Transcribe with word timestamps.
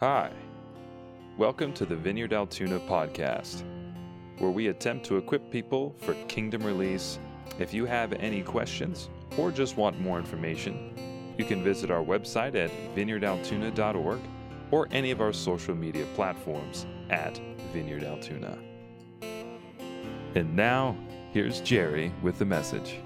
Hi. 0.00 0.32
Welcome 1.36 1.74
to 1.74 1.84
the 1.84 1.94
Vineyard 1.94 2.32
Altoona 2.32 2.80
podcast, 2.80 3.64
where 4.38 4.50
we 4.50 4.68
attempt 4.68 5.04
to 5.04 5.18
equip 5.18 5.50
people 5.50 5.94
for 5.98 6.14
kingdom 6.26 6.62
release. 6.62 7.18
If 7.58 7.74
you 7.74 7.84
have 7.84 8.14
any 8.14 8.40
questions 8.40 9.10
or 9.36 9.50
just 9.50 9.76
want 9.76 10.00
more 10.00 10.18
information, 10.18 11.34
you 11.36 11.44
can 11.44 11.62
visit 11.62 11.90
our 11.90 12.02
website 12.02 12.54
at 12.54 12.70
vineyardaltoona.org 12.96 14.20
or 14.70 14.88
any 14.90 15.10
of 15.10 15.20
our 15.20 15.34
social 15.34 15.74
media 15.74 16.06
platforms 16.14 16.86
at 17.10 17.38
Vineyard 17.70 18.04
Altoona. 18.04 18.56
And 20.34 20.56
now, 20.56 20.96
here's 21.34 21.60
Jerry 21.60 22.10
with 22.22 22.38
the 22.38 22.46
message. 22.46 23.00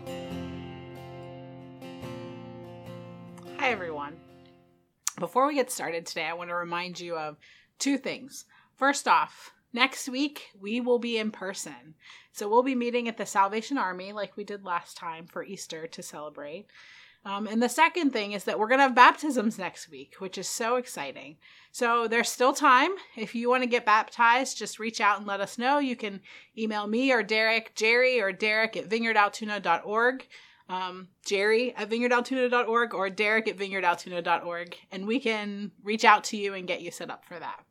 Before 5.18 5.46
we 5.46 5.54
get 5.54 5.70
started 5.70 6.06
today, 6.06 6.24
I 6.24 6.34
want 6.34 6.50
to 6.50 6.56
remind 6.56 6.98
you 6.98 7.16
of 7.16 7.36
two 7.78 7.98
things. 7.98 8.46
First 8.76 9.06
off, 9.06 9.52
next 9.72 10.08
week 10.08 10.50
we 10.60 10.80
will 10.80 10.98
be 10.98 11.18
in 11.18 11.30
person. 11.30 11.94
So 12.32 12.48
we'll 12.48 12.64
be 12.64 12.74
meeting 12.74 13.06
at 13.06 13.16
the 13.16 13.26
Salvation 13.26 13.78
Army 13.78 14.12
like 14.12 14.36
we 14.36 14.44
did 14.44 14.64
last 14.64 14.96
time 14.96 15.26
for 15.26 15.44
Easter 15.44 15.86
to 15.86 16.02
celebrate. 16.02 16.66
Um, 17.26 17.46
and 17.46 17.62
the 17.62 17.68
second 17.70 18.10
thing 18.12 18.32
is 18.32 18.44
that 18.44 18.58
we're 18.58 18.68
going 18.68 18.80
to 18.80 18.84
have 18.84 18.94
baptisms 18.94 19.58
next 19.58 19.88
week, 19.88 20.16
which 20.18 20.36
is 20.36 20.48
so 20.48 20.76
exciting. 20.76 21.36
So 21.72 22.06
there's 22.06 22.28
still 22.28 22.52
time. 22.52 22.90
If 23.16 23.34
you 23.34 23.48
want 23.48 23.62
to 23.62 23.68
get 23.68 23.86
baptized, 23.86 24.58
just 24.58 24.78
reach 24.78 25.00
out 25.00 25.18
and 25.18 25.26
let 25.26 25.40
us 25.40 25.56
know. 25.56 25.78
You 25.78 25.96
can 25.96 26.20
email 26.58 26.86
me 26.86 27.12
or 27.12 27.22
Derek, 27.22 27.74
Jerry 27.74 28.20
or 28.20 28.30
Derek 28.30 28.76
at 28.76 28.90
vineyardaltoona.org, 28.90 30.26
um, 30.68 31.08
Jerry 31.24 31.74
at 31.74 31.90
vineyardaltoona.org, 31.90 32.94
or 32.94 33.10
Derek 33.10 33.48
at 33.48 33.58
vineyardaltoona.org, 33.58 34.76
and 34.90 35.06
we 35.06 35.20
can 35.20 35.72
reach 35.82 36.04
out 36.04 36.24
to 36.24 36.36
you 36.36 36.54
and 36.54 36.66
get 36.66 36.80
you 36.80 36.90
set 36.90 37.10
up 37.10 37.24
for 37.24 37.38
that. 37.38 37.64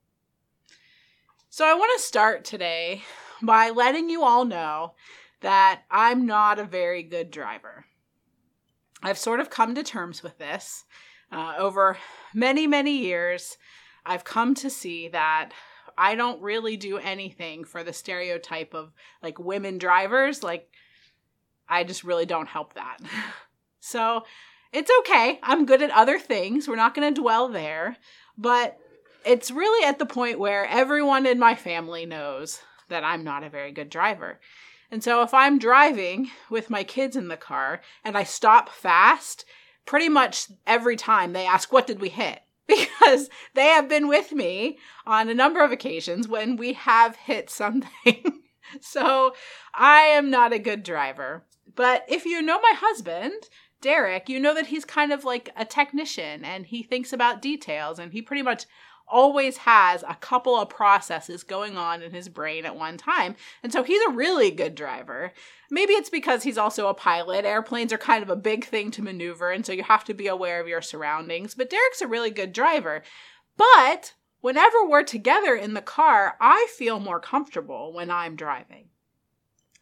So 1.50 1.66
I 1.66 1.74
want 1.74 1.92
to 1.98 2.06
start 2.06 2.46
today 2.46 3.04
by 3.42 3.70
letting 3.70 4.10
you 4.10 4.24
all 4.24 4.46
know 4.46 4.94
that 5.42 5.84
I'm 5.92 6.26
not 6.26 6.58
a 6.58 6.66
very 6.66 7.04
good 7.04 7.30
driver. 7.30 7.86
I've 9.04 9.18
sort 9.18 9.40
of 9.40 9.50
come 9.50 9.76
to 9.76 9.84
terms 9.84 10.24
with 10.24 10.38
this. 10.38 10.86
Uh, 11.32 11.56
over 11.58 11.98
many, 12.34 12.68
many 12.68 12.98
years, 13.00 13.58
I've 14.06 14.24
come 14.24 14.56
to 14.56 14.70
see 14.70 15.10
that 15.10 15.52
I 15.98 16.16
don't 16.16 16.42
really 16.42 16.78
do 16.78 16.98
anything 16.98 17.66
for 17.66 17.84
the 17.84 17.94
stereotype 17.94 18.74
of 18.74 18.94
like 19.22 19.40
women 19.40 19.78
drivers. 19.78 20.42
Like, 20.42 20.70
I 21.74 21.84
just 21.84 22.04
really 22.04 22.26
don't 22.26 22.48
help 22.48 22.74
that. 22.74 22.98
so 23.80 24.24
it's 24.72 24.92
okay. 25.00 25.40
I'm 25.44 25.66
good 25.66 25.82
at 25.82 25.92
other 25.92 26.20
things. 26.20 26.68
We're 26.68 26.76
not 26.76 26.96
going 26.96 27.14
to 27.14 27.22
dwell 27.22 27.50
there. 27.50 27.98
But 28.38 28.78
it's 29.26 29.52
really 29.52 29.86
at 29.88 30.00
the 30.00 30.06
point 30.06 30.40
where 30.40 30.66
everyone 30.66 31.26
in 31.26 31.40
my 31.40 31.56
family 31.56 32.06
knows 32.06 32.62
that 32.90 33.04
I'm 33.04 33.24
not 33.24 33.44
a 33.44 33.50
very 33.50 33.72
good 33.72 33.90
driver. 33.90 34.40
And 34.92 35.04
so 35.04 35.24
if 35.24 35.34
I'm 35.34 35.58
driving 35.58 36.30
with 36.50 36.70
my 36.70 36.84
kids 36.84 37.16
in 37.16 37.28
the 37.28 37.38
car 37.38 37.82
and 38.04 38.18
I 38.18 38.24
stop 38.24 38.70
fast, 38.70 39.46
pretty 39.86 40.10
much 40.10 40.48
every 40.68 40.96
time 40.96 41.34
they 41.34 41.46
ask, 41.46 41.72
What 41.72 41.88
did 41.88 42.00
we 42.00 42.10
hit? 42.10 42.42
Because 42.68 43.30
they 43.56 43.66
have 43.66 43.90
been 43.90 44.08
with 44.08 44.32
me 44.32 44.78
on 45.06 45.28
a 45.28 45.34
number 45.34 45.62
of 45.64 45.72
occasions 45.72 46.30
when 46.30 46.56
we 46.56 46.74
have 46.74 47.18
hit 47.18 47.50
something. 47.50 48.42
so 48.82 49.34
I 49.74 50.04
am 50.04 50.30
not 50.30 50.54
a 50.54 50.60
good 50.60 50.82
driver. 50.84 51.44
But 51.76 52.06
if 52.08 52.26
you 52.26 52.42
know 52.42 52.60
my 52.62 52.74
husband, 52.76 53.50
Derek, 53.82 54.30
you 54.30 54.40
know 54.40 54.54
that 54.54 54.68
he's 54.68 54.86
kind 54.86 55.12
of 55.12 55.24
like 55.24 55.50
a 55.56 55.66
technician 55.66 56.46
and 56.46 56.66
he 56.66 56.84
thinks 56.84 57.12
about 57.12 57.42
details 57.42 58.00
and 58.00 58.14
he 58.14 58.22
pretty 58.22 58.42
much 58.42 58.66
always 59.08 59.58
has 59.58 60.04
a 60.04 60.16
couple 60.16 60.56
of 60.56 60.70
processes 60.70 61.44
going 61.44 61.78
on 61.78 62.02
in 62.02 62.12
his 62.12 62.30
brain 62.30 62.66
at 62.66 62.76
one 62.76 62.98
time. 62.98 63.36
And 63.62 63.72
so 63.72 63.84
he's 63.84 64.02
a 64.08 64.12
really 64.12 64.52
good 64.52 64.76
driver. 64.76 65.34
Maybe 65.70 65.94
it's 65.94 66.10
because 66.10 66.44
he's 66.44 66.58
also 66.58 66.88
a 66.88 66.94
pilot. 66.94 67.46
Airplanes 67.46 67.94
are 67.94 67.98
kind 67.98 68.24
of 68.24 68.30
a 68.30 68.36
big 68.36 68.66
thing 68.66 68.92
to 68.92 69.02
maneuver, 69.02 69.52
and 69.52 69.66
so 69.66 69.74
you 69.74 69.84
have 69.84 70.06
to 70.06 70.14
be 70.14 70.28
aware 70.28 70.62
of 70.62 70.68
your 70.68 70.82
surroundings. 70.82 71.56
But 71.56 71.70
Derek's 71.70 72.02
a 72.02 72.08
really 72.08 72.32
good 72.32 72.54
driver. 72.54 73.04
But 73.58 74.14
whenever 74.42 74.86
we're 74.86 75.04
together 75.04 75.56
in 75.56 75.74
the 75.74 75.82
car, 75.82 76.36
I 76.40 76.68
feel 76.78 77.00
more 77.00 77.20
comfortable 77.20 77.94
when 77.94 78.10
I'm 78.10 78.36
driving. 78.36 78.90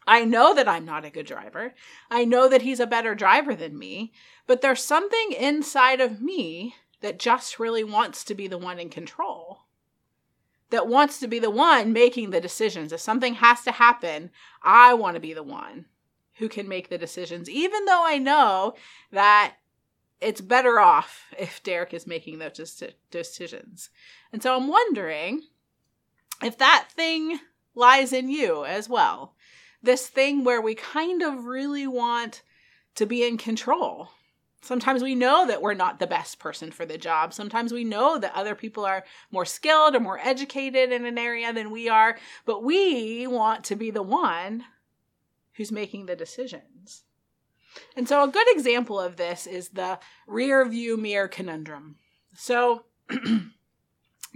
I 0.06 0.24
know 0.24 0.54
that 0.54 0.68
I'm 0.68 0.84
not 0.84 1.04
a 1.04 1.10
good 1.10 1.26
driver. 1.26 1.74
I 2.10 2.24
know 2.24 2.48
that 2.48 2.62
he's 2.62 2.80
a 2.80 2.86
better 2.86 3.14
driver 3.14 3.54
than 3.54 3.78
me, 3.78 4.12
but 4.46 4.60
there's 4.60 4.82
something 4.82 5.32
inside 5.32 6.00
of 6.00 6.20
me 6.20 6.74
that 7.00 7.18
just 7.18 7.58
really 7.58 7.84
wants 7.84 8.24
to 8.24 8.34
be 8.34 8.46
the 8.46 8.58
one 8.58 8.78
in 8.78 8.88
control. 8.88 9.60
That 10.70 10.88
wants 10.88 11.20
to 11.20 11.28
be 11.28 11.38
the 11.38 11.50
one 11.50 11.92
making 11.92 12.30
the 12.30 12.40
decisions. 12.40 12.92
If 12.92 13.00
something 13.00 13.34
has 13.34 13.62
to 13.62 13.72
happen, 13.72 14.30
I 14.62 14.94
want 14.94 15.14
to 15.16 15.20
be 15.20 15.34
the 15.34 15.42
one 15.42 15.86
who 16.36 16.48
can 16.48 16.66
make 16.66 16.88
the 16.88 16.98
decisions, 16.98 17.48
even 17.50 17.84
though 17.84 18.04
I 18.04 18.18
know 18.18 18.74
that 19.10 19.56
it's 20.20 20.40
better 20.40 20.80
off 20.80 21.26
if 21.38 21.62
Derek 21.62 21.92
is 21.92 22.06
making 22.06 22.38
those 22.38 22.82
decisions. 23.10 23.90
And 24.32 24.42
so 24.42 24.56
I'm 24.56 24.68
wondering 24.68 25.42
if 26.42 26.56
that 26.58 26.88
thing 26.90 27.40
lies 27.74 28.12
in 28.12 28.28
you 28.28 28.64
as 28.64 28.88
well. 28.88 29.34
This 29.82 30.06
thing 30.06 30.44
where 30.44 30.60
we 30.60 30.74
kind 30.74 31.22
of 31.22 31.44
really 31.44 31.86
want 31.86 32.42
to 32.94 33.06
be 33.06 33.26
in 33.26 33.38
control 33.38 34.10
Sometimes 34.62 35.02
we 35.02 35.16
know 35.16 35.44
that 35.44 35.60
we're 35.60 35.74
not 35.74 35.98
the 35.98 36.06
best 36.06 36.38
person 36.38 36.70
for 36.70 36.86
the 36.86 36.96
job. 36.96 37.34
Sometimes 37.34 37.72
we 37.72 37.82
know 37.82 38.16
that 38.18 38.32
other 38.34 38.54
people 38.54 38.84
are 38.84 39.04
more 39.32 39.44
skilled 39.44 39.96
or 39.96 40.00
more 40.00 40.20
educated 40.20 40.92
in 40.92 41.04
an 41.04 41.18
area 41.18 41.52
than 41.52 41.72
we 41.72 41.88
are, 41.88 42.16
but 42.46 42.62
we 42.62 43.26
want 43.26 43.64
to 43.64 43.76
be 43.76 43.90
the 43.90 44.04
one 44.04 44.64
who's 45.54 45.72
making 45.72 46.06
the 46.06 46.14
decisions. 46.14 47.02
And 47.96 48.08
so, 48.08 48.22
a 48.22 48.28
good 48.28 48.46
example 48.50 49.00
of 49.00 49.16
this 49.16 49.48
is 49.48 49.70
the 49.70 49.98
rear 50.28 50.64
view 50.64 50.96
mirror 50.96 51.26
conundrum. 51.26 51.96
So, 52.34 52.84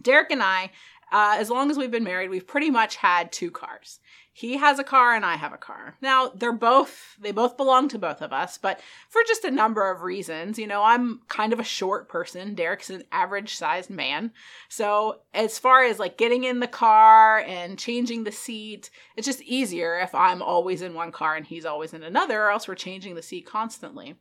Derek 0.03 0.33
and 0.33 0.43
I, 0.43 0.73
uh, 1.12 1.37
as 1.39 1.51
long 1.51 1.71
as 1.71 1.77
we've 1.77 1.91
been 1.91 2.03
married, 2.03 2.31
we've 2.31 2.47
pretty 2.47 2.71
much 2.71 2.97
had 2.97 3.31
two 3.31 3.53
cars 3.53 4.01
he 4.37 4.59
has 4.59 4.79
a 4.79 4.85
car 4.85 5.15
and 5.15 5.25
I 5.25 5.37
have 5.37 5.55
a 5.55 5.57
car. 5.57 5.97
Now, 6.03 6.29
they're 6.29 6.53
both, 6.53 7.17
they 7.19 7.33
both 7.33 7.57
belong 7.57 7.89
to 7.89 7.99
both 7.99 8.21
of 8.21 8.35
us, 8.35 8.59
but 8.59 8.79
for 9.09 9.23
just 9.27 9.47
a 9.47 9.51
number 9.51 9.91
of 9.91 10.03
reasons. 10.03 10.59
You 10.59 10.67
know, 10.67 10.83
I'm 10.83 11.23
kind 11.29 11.55
of 11.55 11.59
a 11.59 11.65
short 11.65 12.07
person. 12.07 12.55
Derek's 12.55 12.91
an 12.91 13.05
average 13.11 13.55
sized 13.55 13.89
man. 13.89 14.33
So, 14.69 15.21
as 15.33 15.59
far 15.59 15.85
as 15.85 15.99
like 15.99 16.19
getting 16.19 16.45
in 16.45 16.61
the 16.61 16.67
car 16.67 17.39
and 17.39 17.79
changing 17.79 18.25
the 18.25 18.31
seat, 18.31 18.91
it's 19.17 19.27
just 19.27 19.41
easier 19.41 19.99
if 19.99 20.15
I'm 20.15 20.43
always 20.43 20.83
in 20.83 20.93
one 20.93 21.13
car 21.13 21.35
and 21.35 21.47
he's 21.47 21.65
always 21.65 21.95
in 21.95 22.03
another, 22.03 22.43
or 22.43 22.51
else 22.51 22.69
we're 22.69 22.75
changing 22.75 23.15
the 23.15 23.23
seat 23.23 23.47
constantly. 23.47 24.17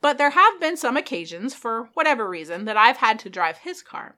But 0.00 0.18
there 0.18 0.30
have 0.30 0.60
been 0.60 0.76
some 0.76 0.96
occasions, 0.96 1.54
for 1.54 1.90
whatever 1.94 2.28
reason, 2.28 2.64
that 2.64 2.76
I've 2.76 2.96
had 2.96 3.20
to 3.20 3.30
drive 3.30 3.58
his 3.58 3.82
car. 3.82 4.16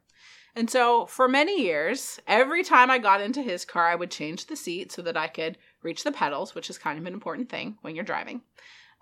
And 0.56 0.70
so 0.70 1.04
for 1.04 1.28
many 1.28 1.60
years, 1.60 2.18
every 2.26 2.64
time 2.64 2.90
I 2.90 2.96
got 2.96 3.20
into 3.20 3.42
his 3.42 3.66
car, 3.66 3.88
I 3.88 3.94
would 3.94 4.10
change 4.10 4.46
the 4.46 4.56
seat 4.56 4.90
so 4.90 5.02
that 5.02 5.16
I 5.16 5.28
could 5.28 5.58
reach 5.82 6.02
the 6.02 6.10
pedals, 6.10 6.54
which 6.54 6.70
is 6.70 6.78
kind 6.78 6.98
of 6.98 7.04
an 7.04 7.12
important 7.12 7.50
thing 7.50 7.76
when 7.82 7.94
you're 7.94 8.04
driving. 8.04 8.40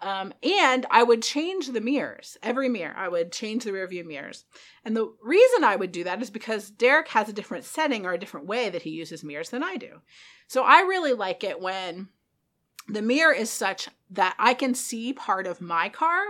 Um, 0.02 0.34
and 0.42 0.84
I 0.90 1.04
would 1.04 1.22
change 1.22 1.68
the 1.68 1.80
mirrors, 1.80 2.36
every 2.42 2.68
mirror. 2.68 2.94
I 2.96 3.08
would 3.08 3.30
change 3.30 3.62
the 3.62 3.72
rear 3.72 3.86
view 3.86 4.02
mirrors. 4.02 4.44
And 4.84 4.96
the 4.96 5.14
reason 5.22 5.62
I 5.62 5.76
would 5.76 5.92
do 5.92 6.02
that 6.02 6.20
is 6.20 6.28
because 6.28 6.70
Derek 6.70 7.08
has 7.08 7.28
a 7.28 7.32
different 7.32 7.64
setting 7.64 8.04
or 8.04 8.12
a 8.12 8.18
different 8.18 8.46
way 8.46 8.68
that 8.68 8.82
he 8.82 8.90
uses 8.90 9.22
mirrors 9.22 9.50
than 9.50 9.62
I 9.62 9.76
do. 9.76 10.00
So 10.48 10.64
I 10.64 10.80
really 10.80 11.12
like 11.12 11.44
it 11.44 11.60
when 11.60 12.08
the 12.88 13.00
mirror 13.00 13.32
is 13.32 13.48
such 13.48 13.88
that 14.10 14.34
I 14.38 14.54
can 14.54 14.74
see 14.74 15.12
part 15.12 15.46
of 15.46 15.60
my 15.60 15.88
car 15.88 16.20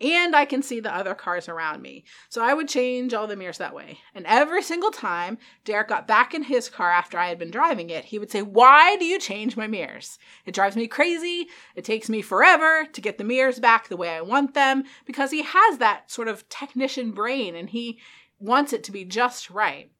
and 0.00 0.34
I 0.34 0.44
can 0.44 0.62
see 0.62 0.80
the 0.80 0.94
other 0.94 1.14
cars 1.14 1.48
around 1.48 1.82
me. 1.82 2.04
So 2.28 2.42
I 2.42 2.54
would 2.54 2.68
change 2.68 3.12
all 3.12 3.26
the 3.26 3.36
mirrors 3.36 3.58
that 3.58 3.74
way. 3.74 3.98
And 4.14 4.26
every 4.26 4.62
single 4.62 4.90
time 4.90 5.38
Derek 5.64 5.88
got 5.88 6.06
back 6.06 6.34
in 6.34 6.44
his 6.44 6.68
car 6.68 6.90
after 6.90 7.18
I 7.18 7.28
had 7.28 7.38
been 7.38 7.50
driving 7.50 7.90
it, 7.90 8.06
he 8.06 8.18
would 8.18 8.30
say, 8.30 8.42
Why 8.42 8.96
do 8.96 9.04
you 9.04 9.18
change 9.18 9.56
my 9.56 9.66
mirrors? 9.66 10.18
It 10.46 10.54
drives 10.54 10.76
me 10.76 10.86
crazy. 10.86 11.48
It 11.76 11.84
takes 11.84 12.08
me 12.08 12.22
forever 12.22 12.86
to 12.92 13.00
get 13.00 13.18
the 13.18 13.24
mirrors 13.24 13.58
back 13.58 13.88
the 13.88 13.96
way 13.96 14.10
I 14.10 14.22
want 14.22 14.54
them 14.54 14.84
because 15.04 15.30
he 15.30 15.42
has 15.42 15.78
that 15.78 16.10
sort 16.10 16.28
of 16.28 16.48
technician 16.48 17.12
brain 17.12 17.54
and 17.54 17.70
he 17.70 17.98
wants 18.38 18.72
it 18.72 18.82
to 18.84 18.92
be 18.92 19.04
just 19.04 19.50
right. 19.50 19.90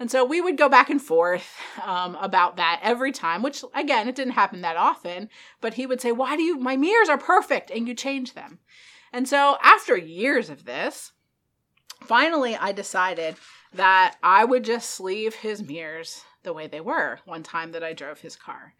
And 0.00 0.10
so 0.10 0.24
we 0.24 0.40
would 0.40 0.56
go 0.56 0.70
back 0.70 0.88
and 0.88 1.00
forth 1.00 1.58
um, 1.84 2.16
about 2.16 2.56
that 2.56 2.80
every 2.82 3.12
time, 3.12 3.42
which 3.42 3.62
again, 3.74 4.08
it 4.08 4.14
didn't 4.14 4.32
happen 4.32 4.62
that 4.62 4.78
often, 4.78 5.28
but 5.60 5.74
he 5.74 5.84
would 5.84 6.00
say, 6.00 6.10
Why 6.10 6.36
do 6.36 6.42
you, 6.42 6.58
my 6.58 6.74
mirrors 6.74 7.10
are 7.10 7.18
perfect 7.18 7.70
and 7.70 7.86
you 7.86 7.94
change 7.94 8.32
them? 8.32 8.60
And 9.12 9.28
so, 9.28 9.58
after 9.62 9.96
years 9.96 10.48
of 10.48 10.64
this, 10.64 11.12
finally 12.00 12.56
I 12.56 12.72
decided 12.72 13.36
that 13.74 14.16
I 14.22 14.42
would 14.46 14.64
just 14.64 15.00
leave 15.00 15.34
his 15.34 15.62
mirrors 15.62 16.24
the 16.44 16.54
way 16.54 16.66
they 16.66 16.80
were 16.80 17.20
one 17.26 17.42
time 17.42 17.72
that 17.72 17.84
I 17.84 17.92
drove 17.92 18.20
his 18.20 18.36
car. 18.36 18.74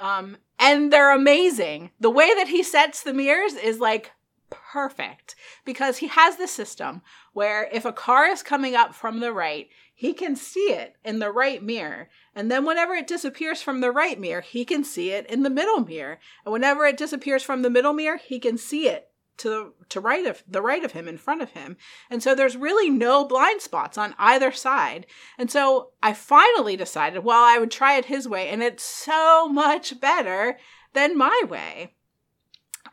Um, 0.00 0.36
and 0.58 0.92
they're 0.92 1.14
amazing. 1.14 1.92
The 2.00 2.10
way 2.10 2.34
that 2.34 2.48
he 2.48 2.64
sets 2.64 3.02
the 3.02 3.14
mirrors 3.14 3.54
is 3.54 3.78
like 3.78 4.10
perfect 4.50 5.36
because 5.64 5.98
he 5.98 6.08
has 6.08 6.36
the 6.36 6.48
system 6.48 7.02
where 7.32 7.68
if 7.72 7.84
a 7.84 7.92
car 7.92 8.26
is 8.26 8.42
coming 8.42 8.74
up 8.74 8.94
from 8.94 9.20
the 9.20 9.32
right, 9.32 9.68
he 9.98 10.12
can 10.12 10.36
see 10.36 10.72
it 10.72 10.94
in 11.02 11.20
the 11.20 11.32
right 11.32 11.62
mirror. 11.62 12.10
And 12.34 12.50
then 12.50 12.66
whenever 12.66 12.92
it 12.92 13.06
disappears 13.06 13.62
from 13.62 13.80
the 13.80 13.90
right 13.90 14.20
mirror, 14.20 14.42
he 14.42 14.66
can 14.66 14.84
see 14.84 15.10
it 15.10 15.24
in 15.26 15.42
the 15.42 15.48
middle 15.48 15.80
mirror. 15.80 16.20
And 16.44 16.52
whenever 16.52 16.84
it 16.84 16.98
disappears 16.98 17.42
from 17.42 17.62
the 17.62 17.70
middle 17.70 17.94
mirror, 17.94 18.18
he 18.18 18.38
can 18.38 18.58
see 18.58 18.88
it 18.88 19.08
to 19.38 19.48
the 19.48 19.72
to 19.88 20.00
right 20.00 20.26
of 20.26 20.44
the 20.46 20.60
right 20.60 20.84
of 20.84 20.92
him 20.92 21.08
in 21.08 21.18
front 21.18 21.42
of 21.42 21.50
him 21.50 21.76
and 22.08 22.22
so 22.22 22.34
there's 22.34 22.56
really 22.56 22.88
no 22.88 23.22
blind 23.22 23.60
spots 23.60 23.98
on 23.98 24.14
either 24.18 24.50
side 24.50 25.04
and 25.36 25.50
so 25.50 25.90
i 26.02 26.14
finally 26.14 26.74
decided 26.74 27.22
well 27.22 27.44
i 27.44 27.58
would 27.58 27.70
try 27.70 27.98
it 27.98 28.06
his 28.06 28.26
way 28.26 28.48
and 28.48 28.62
it's 28.62 28.82
so 28.82 29.46
much 29.46 30.00
better 30.00 30.56
than 30.94 31.18
my 31.18 31.42
way 31.50 31.92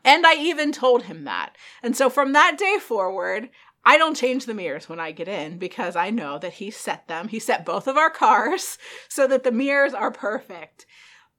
and 0.04 0.26
I 0.26 0.34
even 0.34 0.70
told 0.70 1.04
him 1.04 1.24
that. 1.24 1.56
And 1.82 1.96
so 1.96 2.10
from 2.10 2.32
that 2.32 2.58
day 2.58 2.78
forward, 2.78 3.48
I 3.86 3.98
don't 3.98 4.16
change 4.16 4.46
the 4.46 4.54
mirrors 4.54 4.88
when 4.88 5.00
I 5.00 5.12
get 5.12 5.28
in 5.28 5.58
because 5.58 5.94
I 5.94 6.10
know 6.10 6.38
that 6.38 6.54
he 6.54 6.70
set 6.70 7.06
them. 7.06 7.28
He 7.28 7.38
set 7.38 7.66
both 7.66 7.86
of 7.86 7.96
our 7.96 8.10
cars 8.10 8.78
so 9.08 9.26
that 9.26 9.44
the 9.44 9.52
mirrors 9.52 9.94
are 9.94 10.10
perfect. 10.10 10.86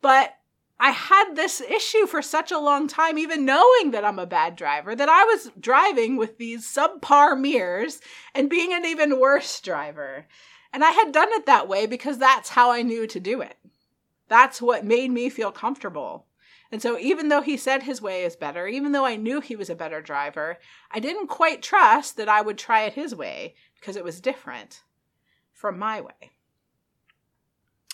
But 0.02 0.36
I 0.80 0.92
had 0.92 1.36
this 1.36 1.62
issue 1.62 2.06
for 2.06 2.22
such 2.22 2.52
a 2.52 2.60
long 2.60 2.88
time, 2.88 3.18
even 3.18 3.46
knowing 3.46 3.92
that 3.92 4.04
I'm 4.04 4.20
a 4.20 4.26
bad 4.26 4.56
driver, 4.56 4.94
that 4.96 5.10
I 5.10 5.24
was 5.24 5.52
driving 5.60 6.18
with 6.18 6.38
these 6.38 6.66
subpar 6.68 7.40
mirrors 7.40 8.02
and 8.34 8.50
being 8.50 8.74
an 8.74 8.86
even 8.86 9.20
worse 9.20 9.62
driver. 9.62 10.28
And 10.74 10.84
I 10.84 10.92
had 10.92 11.14
done 11.14 11.30
it 11.32 11.46
that 11.46 11.70
way 11.70 11.86
because 11.86 12.18
that's 12.18 12.50
how 12.50 12.72
I 12.72 12.82
knew 12.82 13.08
to 13.08 13.20
do 13.20 13.42
it. 13.42 13.56
That's 14.28 14.62
what 14.62 14.84
made 14.84 15.12
me 15.12 15.30
feel 15.30 15.52
comfortable. 15.52 16.26
And 16.76 16.82
so, 16.82 17.00
even 17.00 17.30
though 17.30 17.40
he 17.40 17.56
said 17.56 17.84
his 17.84 18.02
way 18.02 18.26
is 18.26 18.36
better, 18.36 18.68
even 18.68 18.92
though 18.92 19.06
I 19.06 19.16
knew 19.16 19.40
he 19.40 19.56
was 19.56 19.70
a 19.70 19.76
better 19.76 20.02
driver, 20.02 20.58
I 20.92 21.00
didn't 21.00 21.28
quite 21.28 21.62
trust 21.62 22.18
that 22.18 22.28
I 22.28 22.42
would 22.42 22.58
try 22.58 22.82
it 22.82 22.92
his 22.92 23.16
way 23.16 23.56
because 23.80 23.96
it 23.96 24.04
was 24.04 24.20
different 24.20 24.84
from 25.54 25.80
my 25.80 26.02
way. 26.02 26.34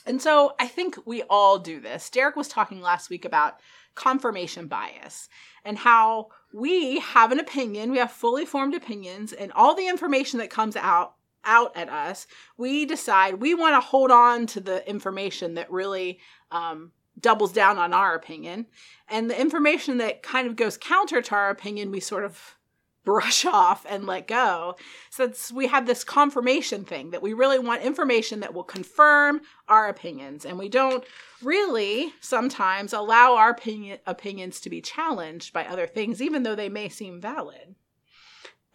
And 0.03 0.19
so, 0.19 0.55
I 0.59 0.65
think 0.65 0.97
we 1.05 1.21
all 1.29 1.59
do 1.59 1.79
this. 1.79 2.09
Derek 2.09 2.35
was 2.35 2.47
talking 2.47 2.81
last 2.81 3.11
week 3.11 3.23
about 3.23 3.59
confirmation 3.93 4.65
bias 4.65 5.29
and 5.63 5.77
how 5.77 6.29
we 6.51 7.01
have 7.01 7.31
an 7.31 7.39
opinion, 7.39 7.91
we 7.91 7.99
have 7.99 8.11
fully 8.11 8.45
formed 8.45 8.73
opinions, 8.73 9.31
and 9.31 9.51
all 9.51 9.75
the 9.75 9.89
information 9.89 10.39
that 10.39 10.49
comes 10.49 10.75
out 10.75 11.13
out 11.45 11.77
at 11.77 11.89
us, 11.89 12.25
we 12.57 12.87
decide 12.87 13.41
we 13.41 13.53
want 13.53 13.75
to 13.75 13.87
hold 13.87 14.09
on 14.09 14.47
to 14.47 14.59
the 14.59 14.89
information 14.89 15.53
that 15.53 15.71
really 15.71 16.19
um, 16.49 16.91
doubles 17.19 17.53
down 17.53 17.77
on 17.77 17.93
our 17.93 18.15
opinion. 18.15 18.67
And 19.07 19.29
the 19.29 19.39
information 19.39 19.97
that 19.97 20.23
kind 20.23 20.47
of 20.47 20.55
goes 20.55 20.77
counter 20.77 21.21
to 21.21 21.35
our 21.35 21.49
opinion, 21.49 21.91
we 21.91 21.99
sort 21.99 22.25
of 22.25 22.57
brush 23.03 23.45
off 23.45 23.83
and 23.89 24.05
let 24.05 24.27
go. 24.27 24.75
Since 25.09 25.51
we 25.51 25.67
have 25.67 25.87
this 25.87 26.03
confirmation 26.03 26.85
thing 26.85 27.09
that 27.09 27.23
we 27.23 27.33
really 27.33 27.57
want 27.57 27.81
information 27.81 28.41
that 28.41 28.53
will 28.53 28.63
confirm 28.63 29.41
our 29.67 29.89
opinions. 29.89 30.45
And 30.45 30.59
we 30.59 30.69
don't 30.69 31.03
really 31.41 32.13
sometimes 32.21 32.93
allow 32.93 33.35
our 33.35 33.49
opinion, 33.49 33.97
opinions 34.05 34.59
to 34.61 34.69
be 34.69 34.81
challenged 34.81 35.51
by 35.51 35.65
other 35.65 35.87
things, 35.87 36.21
even 36.21 36.43
though 36.43 36.53
they 36.53 36.69
may 36.69 36.89
seem 36.89 37.19
valid. 37.19 37.75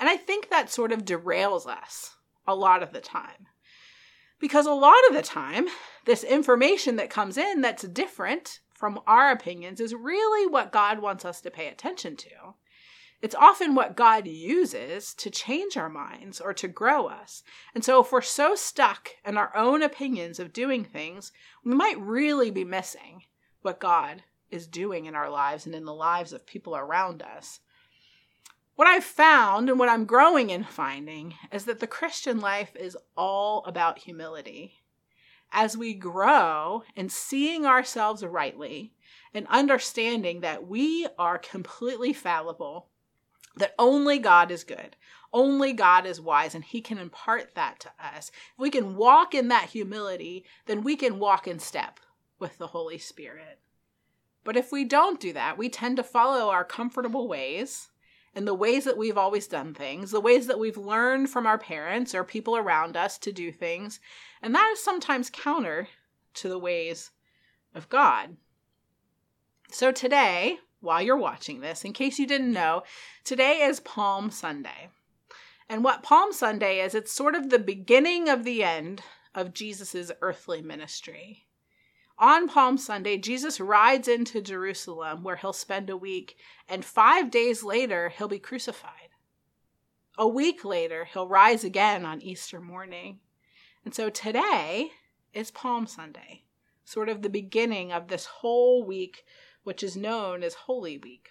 And 0.00 0.08
I 0.08 0.16
think 0.16 0.50
that 0.50 0.70
sort 0.70 0.92
of 0.92 1.04
derails 1.04 1.66
us 1.66 2.16
a 2.46 2.54
lot 2.54 2.82
of 2.82 2.92
the 2.92 3.00
time. 3.00 3.46
Because 4.38 4.66
a 4.66 4.72
lot 4.72 4.98
of 5.08 5.14
the 5.14 5.22
time, 5.22 5.66
this 6.06 6.24
information 6.24 6.96
that 6.96 7.10
comes 7.10 7.36
in 7.36 7.60
that's 7.60 7.82
different 7.82 8.60
from 8.72 9.00
our 9.06 9.30
opinions 9.30 9.80
is 9.80 9.94
really 9.94 10.46
what 10.46 10.72
God 10.72 11.00
wants 11.00 11.24
us 11.24 11.40
to 11.42 11.50
pay 11.50 11.66
attention 11.68 12.16
to. 12.16 12.54
It's 13.22 13.34
often 13.34 13.74
what 13.74 13.96
God 13.96 14.26
uses 14.26 15.14
to 15.14 15.30
change 15.30 15.76
our 15.76 15.88
minds 15.88 16.40
or 16.40 16.52
to 16.54 16.68
grow 16.68 17.06
us. 17.06 17.42
And 17.74 17.82
so, 17.82 18.00
if 18.00 18.12
we're 18.12 18.20
so 18.20 18.54
stuck 18.54 19.10
in 19.24 19.36
our 19.36 19.54
own 19.56 19.82
opinions 19.82 20.38
of 20.38 20.52
doing 20.52 20.84
things, 20.84 21.32
we 21.64 21.74
might 21.74 21.98
really 21.98 22.50
be 22.50 22.64
missing 22.64 23.24
what 23.62 23.80
God 23.80 24.22
is 24.50 24.66
doing 24.66 25.06
in 25.06 25.14
our 25.14 25.30
lives 25.30 25.66
and 25.66 25.74
in 25.74 25.86
the 25.86 25.94
lives 25.94 26.32
of 26.32 26.46
people 26.46 26.76
around 26.76 27.22
us. 27.22 27.60
What 28.76 28.86
I've 28.86 29.04
found 29.04 29.70
and 29.70 29.78
what 29.78 29.88
I'm 29.88 30.04
growing 30.04 30.50
in 30.50 30.62
finding 30.62 31.34
is 31.50 31.64
that 31.64 31.80
the 31.80 31.86
Christian 31.86 32.38
life 32.38 32.76
is 32.76 32.96
all 33.16 33.64
about 33.64 33.98
humility. 34.00 34.82
As 35.58 35.74
we 35.74 35.94
grow 35.94 36.82
in 36.94 37.08
seeing 37.08 37.64
ourselves 37.64 38.22
rightly 38.22 38.92
and 39.32 39.46
understanding 39.46 40.40
that 40.40 40.68
we 40.68 41.06
are 41.18 41.38
completely 41.38 42.12
fallible, 42.12 42.90
that 43.56 43.74
only 43.78 44.18
God 44.18 44.50
is 44.50 44.64
good, 44.64 44.96
only 45.32 45.72
God 45.72 46.04
is 46.04 46.20
wise, 46.20 46.54
and 46.54 46.62
He 46.62 46.82
can 46.82 46.98
impart 46.98 47.54
that 47.54 47.80
to 47.80 47.90
us. 47.98 48.30
If 48.52 48.58
we 48.58 48.68
can 48.68 48.96
walk 48.96 49.34
in 49.34 49.48
that 49.48 49.70
humility, 49.70 50.44
then 50.66 50.82
we 50.82 50.94
can 50.94 51.18
walk 51.18 51.48
in 51.48 51.58
step 51.58 52.00
with 52.38 52.58
the 52.58 52.66
Holy 52.66 52.98
Spirit. 52.98 53.58
But 54.44 54.58
if 54.58 54.70
we 54.70 54.84
don't 54.84 55.18
do 55.18 55.32
that, 55.32 55.56
we 55.56 55.70
tend 55.70 55.96
to 55.96 56.02
follow 56.02 56.50
our 56.50 56.64
comfortable 56.64 57.28
ways 57.28 57.88
and 58.36 58.46
the 58.46 58.54
ways 58.54 58.84
that 58.84 58.98
we've 58.98 59.16
always 59.16 59.46
done 59.46 59.72
things, 59.72 60.10
the 60.10 60.20
ways 60.20 60.46
that 60.46 60.58
we've 60.58 60.76
learned 60.76 61.30
from 61.30 61.46
our 61.46 61.56
parents 61.56 62.14
or 62.14 62.22
people 62.22 62.54
around 62.54 62.94
us 62.94 63.16
to 63.16 63.32
do 63.32 63.50
things. 63.50 63.98
And 64.46 64.54
that 64.54 64.70
is 64.74 64.80
sometimes 64.80 65.28
counter 65.28 65.88
to 66.34 66.48
the 66.48 66.56
ways 66.56 67.10
of 67.74 67.88
God. 67.88 68.36
So 69.72 69.90
today, 69.90 70.60
while 70.78 71.02
you're 71.02 71.16
watching 71.16 71.58
this, 71.58 71.84
in 71.84 71.92
case 71.92 72.20
you 72.20 72.28
didn't 72.28 72.52
know, 72.52 72.84
today 73.24 73.62
is 73.62 73.80
Palm 73.80 74.30
Sunday. 74.30 74.90
And 75.68 75.82
what 75.82 76.04
Palm 76.04 76.32
Sunday 76.32 76.78
is, 76.78 76.94
it's 76.94 77.10
sort 77.10 77.34
of 77.34 77.50
the 77.50 77.58
beginning 77.58 78.28
of 78.28 78.44
the 78.44 78.62
end 78.62 79.02
of 79.34 79.52
Jesus' 79.52 80.12
earthly 80.22 80.62
ministry. 80.62 81.48
On 82.16 82.46
Palm 82.46 82.78
Sunday, 82.78 83.18
Jesus 83.18 83.58
rides 83.58 84.06
into 84.06 84.40
Jerusalem 84.40 85.24
where 85.24 85.34
he'll 85.34 85.52
spend 85.52 85.90
a 85.90 85.96
week, 85.96 86.36
and 86.68 86.84
five 86.84 87.32
days 87.32 87.64
later, 87.64 88.10
he'll 88.10 88.28
be 88.28 88.38
crucified. 88.38 89.10
A 90.16 90.28
week 90.28 90.64
later, 90.64 91.04
he'll 91.04 91.26
rise 91.26 91.64
again 91.64 92.06
on 92.06 92.22
Easter 92.22 92.60
morning. 92.60 93.18
And 93.86 93.94
so 93.94 94.10
today 94.10 94.90
is 95.32 95.52
Palm 95.52 95.86
Sunday, 95.86 96.42
sort 96.84 97.08
of 97.08 97.22
the 97.22 97.30
beginning 97.30 97.92
of 97.92 98.08
this 98.08 98.26
whole 98.26 98.82
week, 98.82 99.24
which 99.62 99.80
is 99.80 99.96
known 99.96 100.42
as 100.42 100.54
Holy 100.54 100.98
Week. 100.98 101.30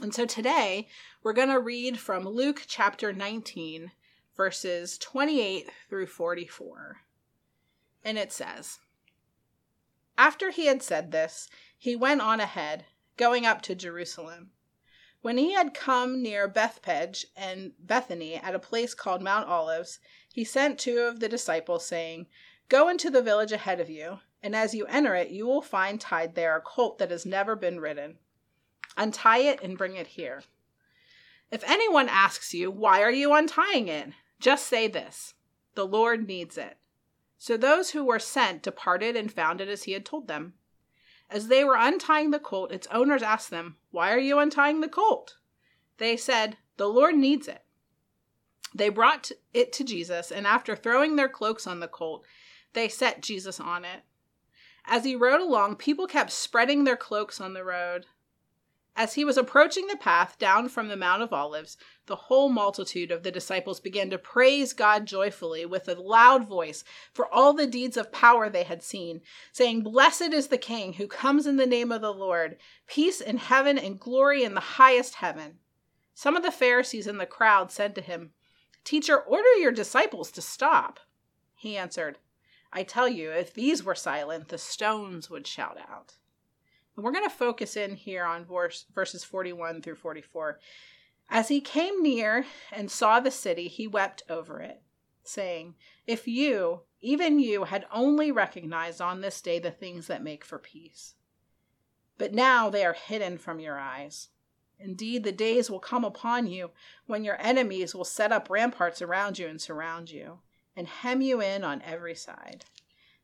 And 0.00 0.14
so 0.14 0.24
today, 0.24 0.88
we're 1.22 1.34
going 1.34 1.50
to 1.50 1.60
read 1.60 1.98
from 1.98 2.26
Luke 2.26 2.62
chapter 2.66 3.12
19, 3.12 3.92
verses 4.34 4.96
28 4.96 5.68
through 5.90 6.06
44. 6.06 7.02
And 8.02 8.16
it 8.16 8.32
says, 8.32 8.78
after 10.16 10.50
he 10.50 10.64
had 10.64 10.82
said 10.82 11.12
this, 11.12 11.50
he 11.76 11.94
went 11.94 12.22
on 12.22 12.40
ahead, 12.40 12.86
going 13.18 13.44
up 13.44 13.60
to 13.60 13.74
Jerusalem. 13.74 14.52
When 15.24 15.38
he 15.38 15.54
had 15.54 15.72
come 15.72 16.22
near 16.22 16.46
Bethphage 16.46 17.24
and 17.34 17.72
Bethany 17.78 18.34
at 18.34 18.54
a 18.54 18.58
place 18.58 18.92
called 18.92 19.22
Mount 19.22 19.48
Olives, 19.48 19.98
he 20.30 20.44
sent 20.44 20.78
two 20.78 20.98
of 20.98 21.18
the 21.18 21.30
disciples, 21.30 21.86
saying, 21.86 22.26
Go 22.68 22.90
into 22.90 23.08
the 23.08 23.22
village 23.22 23.50
ahead 23.50 23.80
of 23.80 23.88
you, 23.88 24.18
and 24.42 24.54
as 24.54 24.74
you 24.74 24.84
enter 24.84 25.14
it, 25.14 25.30
you 25.30 25.46
will 25.46 25.62
find 25.62 25.98
tied 25.98 26.34
there 26.34 26.54
a 26.54 26.60
colt 26.60 26.98
that 26.98 27.10
has 27.10 27.24
never 27.24 27.56
been 27.56 27.80
ridden. 27.80 28.18
Untie 28.98 29.38
it 29.38 29.62
and 29.62 29.78
bring 29.78 29.96
it 29.96 30.08
here. 30.08 30.42
If 31.50 31.64
anyone 31.64 32.10
asks 32.10 32.52
you, 32.52 32.70
Why 32.70 33.00
are 33.00 33.10
you 33.10 33.32
untying 33.32 33.88
it? 33.88 34.10
just 34.40 34.66
say 34.66 34.88
this 34.88 35.32
The 35.74 35.86
Lord 35.86 36.28
needs 36.28 36.58
it. 36.58 36.76
So 37.38 37.56
those 37.56 37.92
who 37.92 38.04
were 38.04 38.18
sent 38.18 38.62
departed 38.62 39.16
and 39.16 39.32
found 39.32 39.62
it 39.62 39.68
as 39.68 39.84
he 39.84 39.92
had 39.92 40.04
told 40.04 40.28
them. 40.28 40.52
As 41.30 41.48
they 41.48 41.64
were 41.64 41.76
untying 41.76 42.30
the 42.30 42.38
colt, 42.38 42.70
its 42.72 42.86
owners 42.90 43.22
asked 43.22 43.50
them, 43.50 43.76
Why 43.90 44.12
are 44.12 44.18
you 44.18 44.38
untying 44.38 44.80
the 44.80 44.88
colt? 44.88 45.36
They 45.98 46.16
said, 46.16 46.56
The 46.76 46.88
Lord 46.88 47.16
needs 47.16 47.48
it. 47.48 47.64
They 48.74 48.88
brought 48.88 49.30
it 49.52 49.72
to 49.74 49.84
Jesus, 49.84 50.32
and 50.32 50.46
after 50.46 50.74
throwing 50.74 51.16
their 51.16 51.28
cloaks 51.28 51.66
on 51.66 51.80
the 51.80 51.88
colt, 51.88 52.24
they 52.72 52.88
set 52.88 53.22
Jesus 53.22 53.60
on 53.60 53.84
it. 53.84 54.02
As 54.84 55.04
he 55.04 55.16
rode 55.16 55.40
along, 55.40 55.76
people 55.76 56.06
kept 56.06 56.30
spreading 56.30 56.84
their 56.84 56.96
cloaks 56.96 57.40
on 57.40 57.54
the 57.54 57.64
road. 57.64 58.06
As 58.96 59.14
he 59.14 59.24
was 59.24 59.36
approaching 59.36 59.88
the 59.88 59.96
path 59.96 60.38
down 60.38 60.68
from 60.68 60.86
the 60.86 60.96
Mount 60.96 61.20
of 61.20 61.32
Olives, 61.32 61.76
the 62.06 62.14
whole 62.14 62.48
multitude 62.48 63.10
of 63.10 63.24
the 63.24 63.32
disciples 63.32 63.80
began 63.80 64.08
to 64.10 64.18
praise 64.18 64.72
God 64.72 65.04
joyfully 65.04 65.66
with 65.66 65.88
a 65.88 65.94
loud 65.94 66.46
voice 66.46 66.84
for 67.12 67.32
all 67.32 67.52
the 67.52 67.66
deeds 67.66 67.96
of 67.96 68.12
power 68.12 68.48
they 68.48 68.62
had 68.62 68.84
seen, 68.84 69.20
saying, 69.50 69.82
Blessed 69.82 70.32
is 70.32 70.46
the 70.46 70.58
King 70.58 70.92
who 70.92 71.08
comes 71.08 71.44
in 71.44 71.56
the 71.56 71.66
name 71.66 71.90
of 71.90 72.02
the 72.02 72.14
Lord, 72.14 72.56
peace 72.86 73.20
in 73.20 73.38
heaven 73.38 73.78
and 73.78 73.98
glory 73.98 74.44
in 74.44 74.54
the 74.54 74.60
highest 74.60 75.16
heaven. 75.16 75.58
Some 76.14 76.36
of 76.36 76.44
the 76.44 76.52
Pharisees 76.52 77.08
in 77.08 77.18
the 77.18 77.26
crowd 77.26 77.72
said 77.72 77.96
to 77.96 78.00
him, 78.00 78.30
Teacher, 78.84 79.18
order 79.18 79.54
your 79.56 79.72
disciples 79.72 80.30
to 80.30 80.40
stop. 80.40 81.00
He 81.56 81.76
answered, 81.76 82.18
I 82.72 82.84
tell 82.84 83.08
you, 83.08 83.32
if 83.32 83.52
these 83.52 83.82
were 83.82 83.96
silent, 83.96 84.48
the 84.48 84.58
stones 84.58 85.28
would 85.30 85.48
shout 85.48 85.78
out. 85.78 86.14
And 86.96 87.04
we're 87.04 87.12
going 87.12 87.24
to 87.24 87.30
focus 87.30 87.76
in 87.76 87.96
here 87.96 88.24
on 88.24 88.44
verse, 88.44 88.86
verses 88.94 89.24
41 89.24 89.82
through 89.82 89.96
44. 89.96 90.58
As 91.28 91.48
he 91.48 91.60
came 91.60 92.02
near 92.02 92.46
and 92.70 92.90
saw 92.90 93.18
the 93.18 93.30
city, 93.30 93.68
he 93.68 93.86
wept 93.86 94.22
over 94.28 94.60
it, 94.60 94.82
saying, 95.22 95.74
If 96.06 96.28
you, 96.28 96.82
even 97.00 97.38
you, 97.38 97.64
had 97.64 97.86
only 97.92 98.30
recognized 98.30 99.00
on 99.00 99.20
this 99.20 99.40
day 99.40 99.58
the 99.58 99.70
things 99.70 100.06
that 100.06 100.22
make 100.22 100.44
for 100.44 100.58
peace. 100.58 101.14
But 102.18 102.32
now 102.32 102.70
they 102.70 102.84
are 102.84 102.92
hidden 102.92 103.38
from 103.38 103.58
your 103.58 103.78
eyes. 103.78 104.28
Indeed, 104.78 105.24
the 105.24 105.32
days 105.32 105.70
will 105.70 105.80
come 105.80 106.04
upon 106.04 106.46
you 106.46 106.70
when 107.06 107.24
your 107.24 107.40
enemies 107.40 107.94
will 107.94 108.04
set 108.04 108.32
up 108.32 108.50
ramparts 108.50 109.00
around 109.00 109.38
you 109.38 109.48
and 109.48 109.60
surround 109.60 110.10
you, 110.10 110.40
and 110.76 110.86
hem 110.86 111.22
you 111.22 111.40
in 111.40 111.64
on 111.64 111.82
every 111.82 112.14
side. 112.14 112.64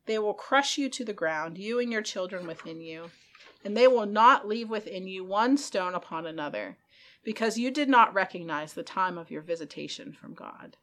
They 0.05 0.17
will 0.17 0.33
crush 0.33 0.77
you 0.77 0.89
to 0.89 1.05
the 1.05 1.13
ground, 1.13 1.57
you 1.57 1.79
and 1.79 1.91
your 1.91 2.01
children 2.01 2.47
within 2.47 2.81
you, 2.81 3.11
and 3.63 3.75
they 3.75 3.87
will 3.87 4.05
not 4.05 4.47
leave 4.47 4.69
within 4.69 5.07
you 5.07 5.23
one 5.23 5.57
stone 5.57 5.93
upon 5.93 6.25
another 6.25 6.77
because 7.23 7.57
you 7.57 7.71
did 7.71 7.89
not 7.89 8.13
recognize 8.13 8.73
the 8.73 8.83
time 8.83 9.17
of 9.17 9.29
your 9.29 9.41
visitation 9.41 10.11
from 10.11 10.33
God. 10.33 10.77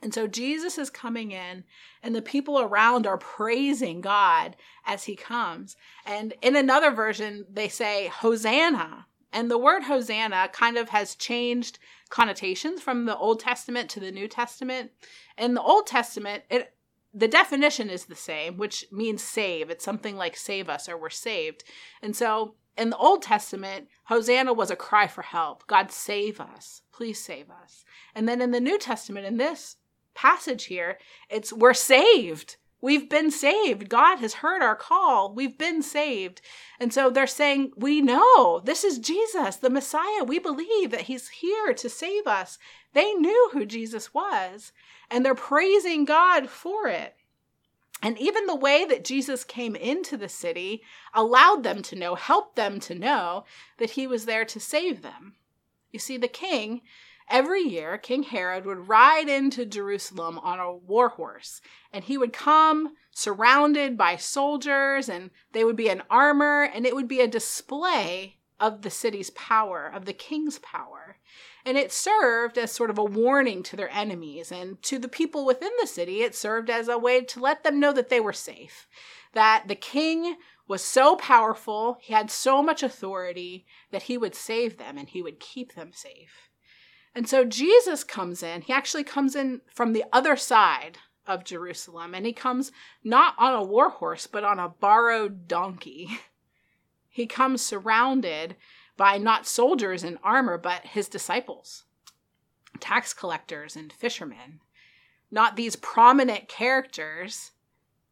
And 0.00 0.14
so 0.14 0.26
Jesus 0.28 0.78
is 0.78 0.90
coming 0.90 1.32
in, 1.32 1.64
and 2.02 2.14
the 2.14 2.22
people 2.22 2.60
around 2.60 3.06
are 3.06 3.18
praising 3.18 4.00
God 4.00 4.54
as 4.86 5.04
he 5.04 5.16
comes. 5.16 5.76
And 6.06 6.34
in 6.40 6.54
another 6.54 6.92
version, 6.92 7.46
they 7.50 7.68
say, 7.68 8.06
Hosanna. 8.06 9.06
And 9.32 9.50
the 9.50 9.58
word 9.58 9.82
Hosanna 9.82 10.50
kind 10.52 10.78
of 10.78 10.90
has 10.90 11.14
changed 11.14 11.78
connotations 12.08 12.80
from 12.80 13.04
the 13.04 13.16
Old 13.16 13.40
Testament 13.40 13.90
to 13.90 14.00
the 14.00 14.12
New 14.12 14.28
Testament. 14.28 14.92
In 15.36 15.54
the 15.54 15.62
Old 15.62 15.86
Testament, 15.86 16.44
it 16.48 16.72
the 17.12 17.28
definition 17.28 17.90
is 17.90 18.04
the 18.04 18.14
same, 18.14 18.56
which 18.56 18.86
means 18.92 19.22
save. 19.22 19.70
It's 19.70 19.84
something 19.84 20.16
like 20.16 20.36
save 20.36 20.68
us 20.68 20.88
or 20.88 20.96
we're 20.96 21.10
saved. 21.10 21.64
And 22.02 22.14
so 22.14 22.54
in 22.76 22.90
the 22.90 22.96
Old 22.96 23.22
Testament, 23.22 23.88
Hosanna 24.04 24.52
was 24.52 24.70
a 24.70 24.76
cry 24.76 25.06
for 25.06 25.22
help. 25.22 25.66
God, 25.66 25.90
save 25.90 26.40
us. 26.40 26.82
Please 26.92 27.18
save 27.22 27.50
us. 27.50 27.84
And 28.14 28.28
then 28.28 28.40
in 28.40 28.50
the 28.50 28.60
New 28.60 28.78
Testament, 28.78 29.26
in 29.26 29.36
this 29.36 29.76
passage 30.14 30.64
here, 30.64 30.98
it's 31.28 31.52
we're 31.52 31.74
saved. 31.74 32.56
We've 32.80 33.08
been 33.08 33.30
saved. 33.30 33.88
God 33.88 34.18
has 34.18 34.34
heard 34.34 34.62
our 34.62 34.76
call. 34.76 35.32
We've 35.32 35.58
been 35.58 35.82
saved. 35.82 36.40
And 36.78 36.92
so 36.92 37.10
they're 37.10 37.26
saying, 37.26 37.72
We 37.76 38.00
know 38.00 38.60
this 38.60 38.84
is 38.84 38.98
Jesus, 38.98 39.56
the 39.56 39.70
Messiah. 39.70 40.24
We 40.24 40.38
believe 40.38 40.90
that 40.92 41.02
he's 41.02 41.28
here 41.28 41.74
to 41.74 41.88
save 41.88 42.26
us. 42.26 42.58
They 42.92 43.14
knew 43.14 43.50
who 43.52 43.66
Jesus 43.66 44.14
was, 44.14 44.72
and 45.10 45.24
they're 45.24 45.34
praising 45.34 46.04
God 46.04 46.48
for 46.48 46.86
it. 46.86 47.16
And 48.00 48.16
even 48.18 48.46
the 48.46 48.54
way 48.54 48.84
that 48.84 49.04
Jesus 49.04 49.42
came 49.42 49.74
into 49.74 50.16
the 50.16 50.28
city 50.28 50.82
allowed 51.12 51.64
them 51.64 51.82
to 51.82 51.96
know, 51.96 52.14
helped 52.14 52.54
them 52.54 52.78
to 52.80 52.94
know 52.94 53.44
that 53.78 53.90
he 53.90 54.06
was 54.06 54.24
there 54.24 54.44
to 54.44 54.60
save 54.60 55.02
them. 55.02 55.34
You 55.90 55.98
see, 55.98 56.16
the 56.16 56.28
king, 56.28 56.82
every 57.30 57.62
year, 57.62 57.98
King 57.98 58.22
Herod 58.22 58.64
would 58.66 58.88
ride 58.88 59.28
into 59.28 59.64
Jerusalem 59.64 60.38
on 60.38 60.58
a 60.58 60.72
war 60.72 61.10
horse, 61.10 61.60
and 61.92 62.04
he 62.04 62.18
would 62.18 62.32
come 62.32 62.94
surrounded 63.10 63.96
by 63.96 64.16
soldiers, 64.16 65.08
and 65.08 65.30
they 65.52 65.64
would 65.64 65.76
be 65.76 65.88
in 65.88 66.02
armor, 66.10 66.62
and 66.62 66.86
it 66.86 66.94
would 66.94 67.08
be 67.08 67.20
a 67.20 67.28
display 67.28 68.38
of 68.60 68.82
the 68.82 68.90
city's 68.90 69.30
power, 69.30 69.90
of 69.92 70.04
the 70.04 70.12
king's 70.12 70.58
power. 70.58 71.18
And 71.64 71.76
it 71.76 71.92
served 71.92 72.58
as 72.58 72.72
sort 72.72 72.90
of 72.90 72.98
a 72.98 73.04
warning 73.04 73.62
to 73.64 73.76
their 73.76 73.90
enemies 73.90 74.50
and 74.50 74.82
to 74.82 74.98
the 74.98 75.08
people 75.08 75.44
within 75.44 75.72
the 75.80 75.86
city. 75.86 76.22
It 76.22 76.34
served 76.34 76.70
as 76.70 76.88
a 76.88 76.98
way 76.98 77.22
to 77.22 77.40
let 77.40 77.62
them 77.62 77.78
know 77.78 77.92
that 77.92 78.08
they 78.08 78.20
were 78.20 78.32
safe, 78.32 78.88
that 79.32 79.64
the 79.68 79.74
king 79.74 80.36
was 80.66 80.82
so 80.82 81.16
powerful, 81.16 81.98
he 82.00 82.12
had 82.12 82.30
so 82.30 82.62
much 82.62 82.82
authority 82.82 83.64
that 83.90 84.04
he 84.04 84.18
would 84.18 84.34
save 84.34 84.76
them 84.76 84.98
and 84.98 85.08
he 85.08 85.22
would 85.22 85.40
keep 85.40 85.74
them 85.74 85.92
safe. 85.92 86.47
And 87.18 87.28
so 87.28 87.44
Jesus 87.44 88.04
comes 88.04 88.44
in, 88.44 88.62
he 88.62 88.72
actually 88.72 89.02
comes 89.02 89.34
in 89.34 89.60
from 89.74 89.92
the 89.92 90.04
other 90.12 90.36
side 90.36 90.98
of 91.26 91.42
Jerusalem, 91.42 92.14
and 92.14 92.24
he 92.24 92.32
comes 92.32 92.70
not 93.02 93.34
on 93.38 93.54
a 93.54 93.64
war 93.64 93.90
horse, 93.90 94.28
but 94.28 94.44
on 94.44 94.60
a 94.60 94.68
borrowed 94.68 95.48
donkey. 95.48 96.20
He 97.08 97.26
comes 97.26 97.60
surrounded 97.60 98.54
by 98.96 99.18
not 99.18 99.44
soldiers 99.44 100.04
in 100.04 100.20
armor, 100.22 100.56
but 100.56 100.86
his 100.86 101.08
disciples, 101.08 101.82
tax 102.78 103.12
collectors 103.12 103.74
and 103.74 103.92
fishermen. 103.92 104.60
Not 105.28 105.56
these 105.56 105.74
prominent 105.74 106.46
characters, 106.46 107.50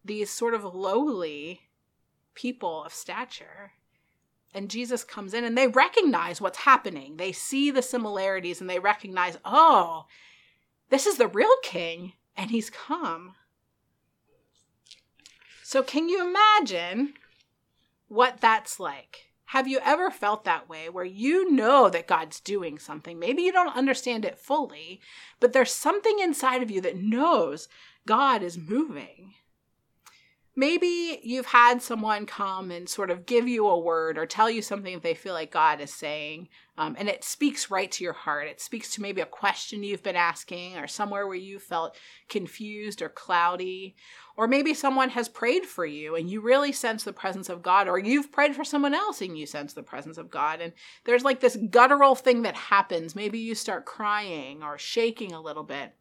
these 0.04 0.28
sort 0.28 0.54
of 0.54 0.64
lowly 0.64 1.68
people 2.34 2.82
of 2.82 2.92
stature. 2.92 3.74
And 4.56 4.70
Jesus 4.70 5.04
comes 5.04 5.34
in 5.34 5.44
and 5.44 5.56
they 5.56 5.68
recognize 5.68 6.40
what's 6.40 6.60
happening. 6.60 7.18
They 7.18 7.30
see 7.30 7.70
the 7.70 7.82
similarities 7.82 8.58
and 8.58 8.70
they 8.70 8.78
recognize, 8.78 9.36
oh, 9.44 10.06
this 10.88 11.04
is 11.04 11.18
the 11.18 11.28
real 11.28 11.54
king 11.62 12.14
and 12.34 12.50
he's 12.50 12.70
come. 12.70 13.34
So, 15.62 15.82
can 15.82 16.08
you 16.08 16.26
imagine 16.26 17.12
what 18.08 18.40
that's 18.40 18.80
like? 18.80 19.30
Have 19.50 19.68
you 19.68 19.78
ever 19.84 20.10
felt 20.10 20.44
that 20.44 20.70
way 20.70 20.88
where 20.88 21.04
you 21.04 21.52
know 21.52 21.90
that 21.90 22.06
God's 22.06 22.40
doing 22.40 22.78
something? 22.78 23.18
Maybe 23.18 23.42
you 23.42 23.52
don't 23.52 23.76
understand 23.76 24.24
it 24.24 24.38
fully, 24.38 25.02
but 25.38 25.52
there's 25.52 25.70
something 25.70 26.18
inside 26.18 26.62
of 26.62 26.70
you 26.70 26.80
that 26.80 26.96
knows 26.96 27.68
God 28.06 28.42
is 28.42 28.56
moving. 28.56 29.34
Maybe 30.58 31.20
you've 31.22 31.46
had 31.46 31.82
someone 31.82 32.24
come 32.24 32.70
and 32.70 32.88
sort 32.88 33.10
of 33.10 33.26
give 33.26 33.46
you 33.46 33.68
a 33.68 33.78
word 33.78 34.16
or 34.16 34.24
tell 34.24 34.48
you 34.48 34.62
something 34.62 34.94
that 34.94 35.02
they 35.02 35.12
feel 35.12 35.34
like 35.34 35.52
God 35.52 35.82
is 35.82 35.92
saying, 35.92 36.48
um, 36.78 36.96
and 36.98 37.10
it 37.10 37.24
speaks 37.24 37.70
right 37.70 37.92
to 37.92 38.02
your 38.02 38.14
heart. 38.14 38.48
It 38.48 38.62
speaks 38.62 38.94
to 38.94 39.02
maybe 39.02 39.20
a 39.20 39.26
question 39.26 39.82
you've 39.82 40.02
been 40.02 40.16
asking 40.16 40.78
or 40.78 40.86
somewhere 40.86 41.26
where 41.26 41.36
you 41.36 41.58
felt 41.58 41.98
confused 42.30 43.02
or 43.02 43.10
cloudy. 43.10 43.96
Or 44.38 44.48
maybe 44.48 44.72
someone 44.72 45.10
has 45.10 45.28
prayed 45.28 45.66
for 45.66 45.84
you 45.84 46.16
and 46.16 46.30
you 46.30 46.40
really 46.40 46.72
sense 46.72 47.04
the 47.04 47.12
presence 47.12 47.50
of 47.50 47.62
God, 47.62 47.86
or 47.86 47.98
you've 47.98 48.32
prayed 48.32 48.56
for 48.56 48.64
someone 48.64 48.94
else 48.94 49.20
and 49.20 49.36
you 49.36 49.44
sense 49.44 49.74
the 49.74 49.82
presence 49.82 50.16
of 50.16 50.30
God. 50.30 50.62
And 50.62 50.72
there's 51.04 51.24
like 51.24 51.40
this 51.40 51.58
guttural 51.70 52.14
thing 52.14 52.42
that 52.42 52.56
happens. 52.56 53.14
Maybe 53.14 53.38
you 53.38 53.54
start 53.54 53.84
crying 53.84 54.62
or 54.62 54.78
shaking 54.78 55.32
a 55.32 55.40
little 55.42 55.64
bit. 55.64 55.94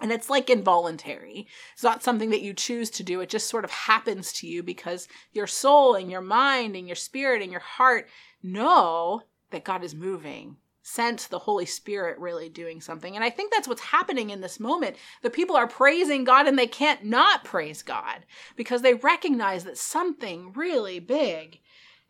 And 0.00 0.10
it's 0.10 0.30
like 0.30 0.48
involuntary. 0.48 1.46
It's 1.74 1.82
not 1.82 2.02
something 2.02 2.30
that 2.30 2.42
you 2.42 2.54
choose 2.54 2.88
to 2.90 3.02
do. 3.02 3.20
It 3.20 3.28
just 3.28 3.48
sort 3.48 3.64
of 3.64 3.70
happens 3.70 4.32
to 4.34 4.46
you 4.46 4.62
because 4.62 5.08
your 5.32 5.46
soul 5.46 5.94
and 5.94 6.10
your 6.10 6.22
mind 6.22 6.74
and 6.74 6.86
your 6.86 6.96
spirit 6.96 7.42
and 7.42 7.50
your 7.50 7.60
heart 7.60 8.08
know 8.42 9.22
that 9.50 9.64
God 9.64 9.84
is 9.84 9.94
moving. 9.94 10.56
Sense 10.82 11.26
the 11.26 11.40
Holy 11.40 11.66
Spirit 11.66 12.18
really 12.18 12.48
doing 12.48 12.80
something. 12.80 13.14
And 13.14 13.22
I 13.22 13.28
think 13.28 13.52
that's 13.52 13.68
what's 13.68 13.82
happening 13.82 14.30
in 14.30 14.40
this 14.40 14.58
moment. 14.58 14.96
The 15.22 15.28
people 15.30 15.54
are 15.54 15.68
praising 15.68 16.24
God 16.24 16.48
and 16.48 16.58
they 16.58 16.66
can't 16.66 17.04
not 17.04 17.44
praise 17.44 17.82
God 17.82 18.24
because 18.56 18.80
they 18.80 18.94
recognize 18.94 19.64
that 19.64 19.76
something 19.76 20.52
really 20.54 20.98
big 20.98 21.60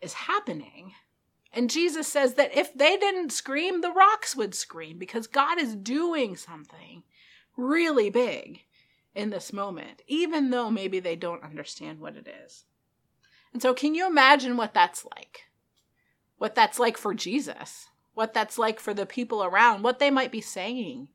is 0.01 0.13
happening. 0.13 0.93
And 1.53 1.69
Jesus 1.69 2.07
says 2.07 2.35
that 2.35 2.57
if 2.57 2.73
they 2.73 2.95
didn't 2.95 3.33
scream, 3.33 3.81
the 3.81 3.91
rocks 3.91 4.35
would 4.37 4.55
scream 4.55 4.97
because 4.97 5.27
God 5.27 5.59
is 5.59 5.75
doing 5.75 6.37
something 6.37 7.03
really 7.61 8.09
big 8.09 8.61
in 9.13 9.29
this 9.29 9.51
moment, 9.51 10.01
even 10.07 10.49
though 10.49 10.71
maybe 10.71 10.99
they 10.99 11.15
don't 11.15 11.43
understand 11.43 11.99
what 11.99 12.15
it 12.15 12.27
is. 12.45 12.65
And 13.53 13.61
so, 13.61 13.73
can 13.73 13.95
you 13.95 14.07
imagine 14.07 14.57
what 14.57 14.73
that's 14.73 15.05
like? 15.05 15.43
What 16.37 16.55
that's 16.55 16.79
like 16.79 16.97
for 16.97 17.13
Jesus? 17.13 17.87
What 18.13 18.33
that's 18.33 18.57
like 18.57 18.79
for 18.79 18.93
the 18.93 19.05
people 19.05 19.43
around? 19.43 19.83
What 19.83 19.99
they 19.99 20.09
might 20.09 20.31
be 20.31 20.41
saying 20.41 21.09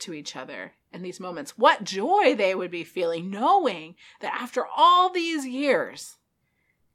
to 0.00 0.12
each 0.12 0.34
other 0.34 0.72
in 0.92 1.02
these 1.02 1.20
moments? 1.20 1.56
What 1.56 1.84
joy 1.84 2.34
they 2.34 2.54
would 2.54 2.70
be 2.70 2.84
feeling 2.84 3.30
knowing 3.30 3.94
that 4.20 4.34
after 4.40 4.64
all 4.76 5.10
these 5.10 5.46
years, 5.46 6.16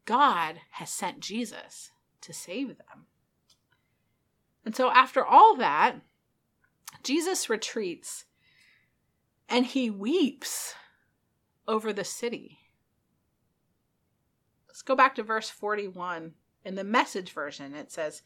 God 0.06 0.56
has 0.72 0.90
sent 0.90 1.20
Jesus 1.20 1.92
to 2.22 2.34
save 2.34 2.70
them. 2.70 3.06
And 4.66 4.76
so, 4.76 4.90
after 4.92 5.24
all 5.24 5.56
that, 5.58 5.98
Jesus 7.04 7.50
retreats 7.50 8.26
and 9.50 9.66
he 9.66 9.90
weeps 9.90 10.74
over 11.68 11.94
the 11.94 12.04
city. 12.04 12.60
Let's 14.68 14.82
go 14.82 14.96
back 14.96 15.16
to 15.16 15.24
verse 15.24 15.50
41. 15.50 16.34
In 16.64 16.76
the 16.76 16.84
message 16.84 17.32
version, 17.32 17.74
it 17.74 17.92
says, 17.92 18.22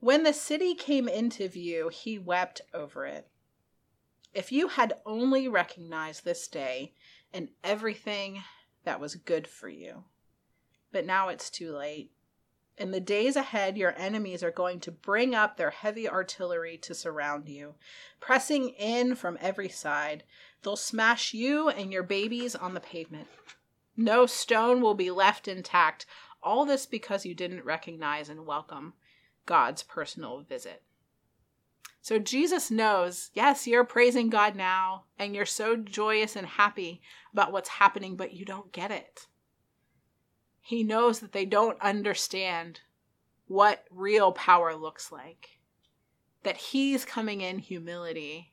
When 0.00 0.24
the 0.24 0.32
city 0.32 0.74
came 0.74 1.08
into 1.08 1.48
view, 1.48 1.88
he 1.88 2.18
wept 2.18 2.60
over 2.74 3.06
it. 3.06 3.28
If 4.34 4.52
you 4.52 4.68
had 4.68 4.94
only 5.06 5.48
recognized 5.48 6.24
this 6.24 6.48
day 6.48 6.92
and 7.32 7.48
everything 7.64 8.42
that 8.84 9.00
was 9.00 9.14
good 9.14 9.46
for 9.46 9.68
you. 9.68 10.04
But 10.92 11.06
now 11.06 11.28
it's 11.28 11.50
too 11.50 11.74
late. 11.74 12.12
In 12.78 12.90
the 12.90 13.00
days 13.00 13.36
ahead, 13.36 13.78
your 13.78 13.94
enemies 13.96 14.42
are 14.42 14.50
going 14.50 14.80
to 14.80 14.90
bring 14.90 15.34
up 15.34 15.56
their 15.56 15.70
heavy 15.70 16.06
artillery 16.06 16.76
to 16.78 16.94
surround 16.94 17.48
you, 17.48 17.74
pressing 18.20 18.68
in 18.70 19.14
from 19.14 19.38
every 19.40 19.70
side. 19.70 20.24
They'll 20.62 20.76
smash 20.76 21.32
you 21.32 21.70
and 21.70 21.90
your 21.90 22.02
babies 22.02 22.54
on 22.54 22.74
the 22.74 22.80
pavement. 22.80 23.28
No 23.96 24.26
stone 24.26 24.82
will 24.82 24.94
be 24.94 25.10
left 25.10 25.48
intact. 25.48 26.04
All 26.42 26.66
this 26.66 26.84
because 26.84 27.24
you 27.24 27.34
didn't 27.34 27.64
recognize 27.64 28.28
and 28.28 28.44
welcome 28.44 28.92
God's 29.46 29.82
personal 29.82 30.42
visit. 30.42 30.82
So 32.02 32.18
Jesus 32.18 32.70
knows, 32.70 33.30
yes, 33.32 33.66
you're 33.66 33.84
praising 33.84 34.28
God 34.28 34.54
now 34.54 35.04
and 35.18 35.34
you're 35.34 35.46
so 35.46 35.76
joyous 35.76 36.36
and 36.36 36.46
happy 36.46 37.00
about 37.32 37.52
what's 37.52 37.68
happening, 37.70 38.16
but 38.16 38.34
you 38.34 38.44
don't 38.44 38.70
get 38.70 38.90
it. 38.90 39.26
He 40.66 40.82
knows 40.82 41.20
that 41.20 41.30
they 41.30 41.44
don't 41.44 41.80
understand 41.80 42.80
what 43.46 43.84
real 43.88 44.32
power 44.32 44.74
looks 44.74 45.12
like, 45.12 45.60
that 46.42 46.56
He's 46.56 47.04
coming 47.04 47.40
in 47.40 47.60
humility, 47.60 48.52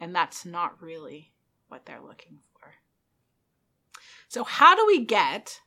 and 0.00 0.14
that's 0.14 0.46
not 0.46 0.80
really 0.80 1.30
what 1.68 1.84
they're 1.84 2.00
looking 2.00 2.38
for. 2.54 2.72
So, 4.28 4.44
how 4.44 4.74
do 4.74 4.86
we 4.86 5.04
get 5.04 5.60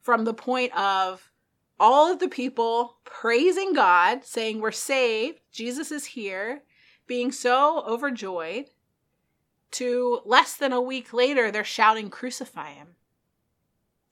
from 0.00 0.24
the 0.24 0.34
point 0.34 0.76
of 0.76 1.30
all 1.78 2.12
of 2.12 2.18
the 2.18 2.26
people 2.26 2.96
praising 3.04 3.74
God, 3.74 4.24
saying 4.24 4.60
we're 4.60 4.72
saved, 4.72 5.38
Jesus 5.52 5.92
is 5.92 6.04
here, 6.04 6.64
being 7.06 7.30
so 7.30 7.84
overjoyed, 7.86 8.70
to 9.70 10.20
less 10.24 10.56
than 10.56 10.72
a 10.72 10.80
week 10.80 11.12
later, 11.12 11.52
they're 11.52 11.62
shouting, 11.62 12.10
Crucify 12.10 12.72
him. 12.72 12.96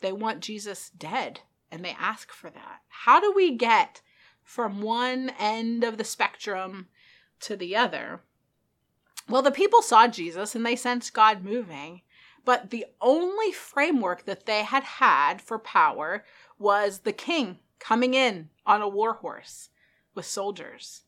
They 0.01 0.13
want 0.13 0.41
Jesus 0.41 0.91
dead 0.91 1.41
and 1.71 1.85
they 1.85 1.97
ask 1.99 2.33
for 2.33 2.51
that. 2.51 2.81
How 2.89 3.21
do 3.21 3.33
we 3.35 3.57
get 3.57 4.03
from 4.43 4.83
one 4.83 5.33
end 5.39 5.85
of 5.85 5.99
the 5.99 6.05
spectrum 6.05 6.89
to 7.41 7.57
the 7.57 7.75
other? 7.75 8.21
Well, 9.29 9.43
the 9.43 9.51
people 9.51 9.83
saw 9.83 10.07
Jesus 10.07 10.55
and 10.55 10.65
they 10.65 10.77
sensed 10.77 11.13
God 11.13 11.45
moving, 11.45 12.03
but 12.45 12.71
the 12.71 12.87
only 13.01 13.51
framework 13.51 14.25
that 14.25 14.47
they 14.47 14.63
had 14.63 14.85
had 14.85 15.43
for 15.43 15.59
power 15.59 16.25
was 16.59 17.01
the 17.01 17.13
king 17.13 17.59
coming 17.79 18.15
in 18.15 18.51
on 18.65 18.83
a 18.83 18.89
war 18.89 19.15
horse 19.15 19.71
with 20.15 20.27
soldiers. 20.27 21.03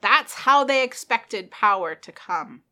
That's 0.00 0.34
how 0.34 0.62
they 0.62 0.84
expected 0.84 1.50
power 1.50 1.94
to 1.96 2.12
come 2.12 2.62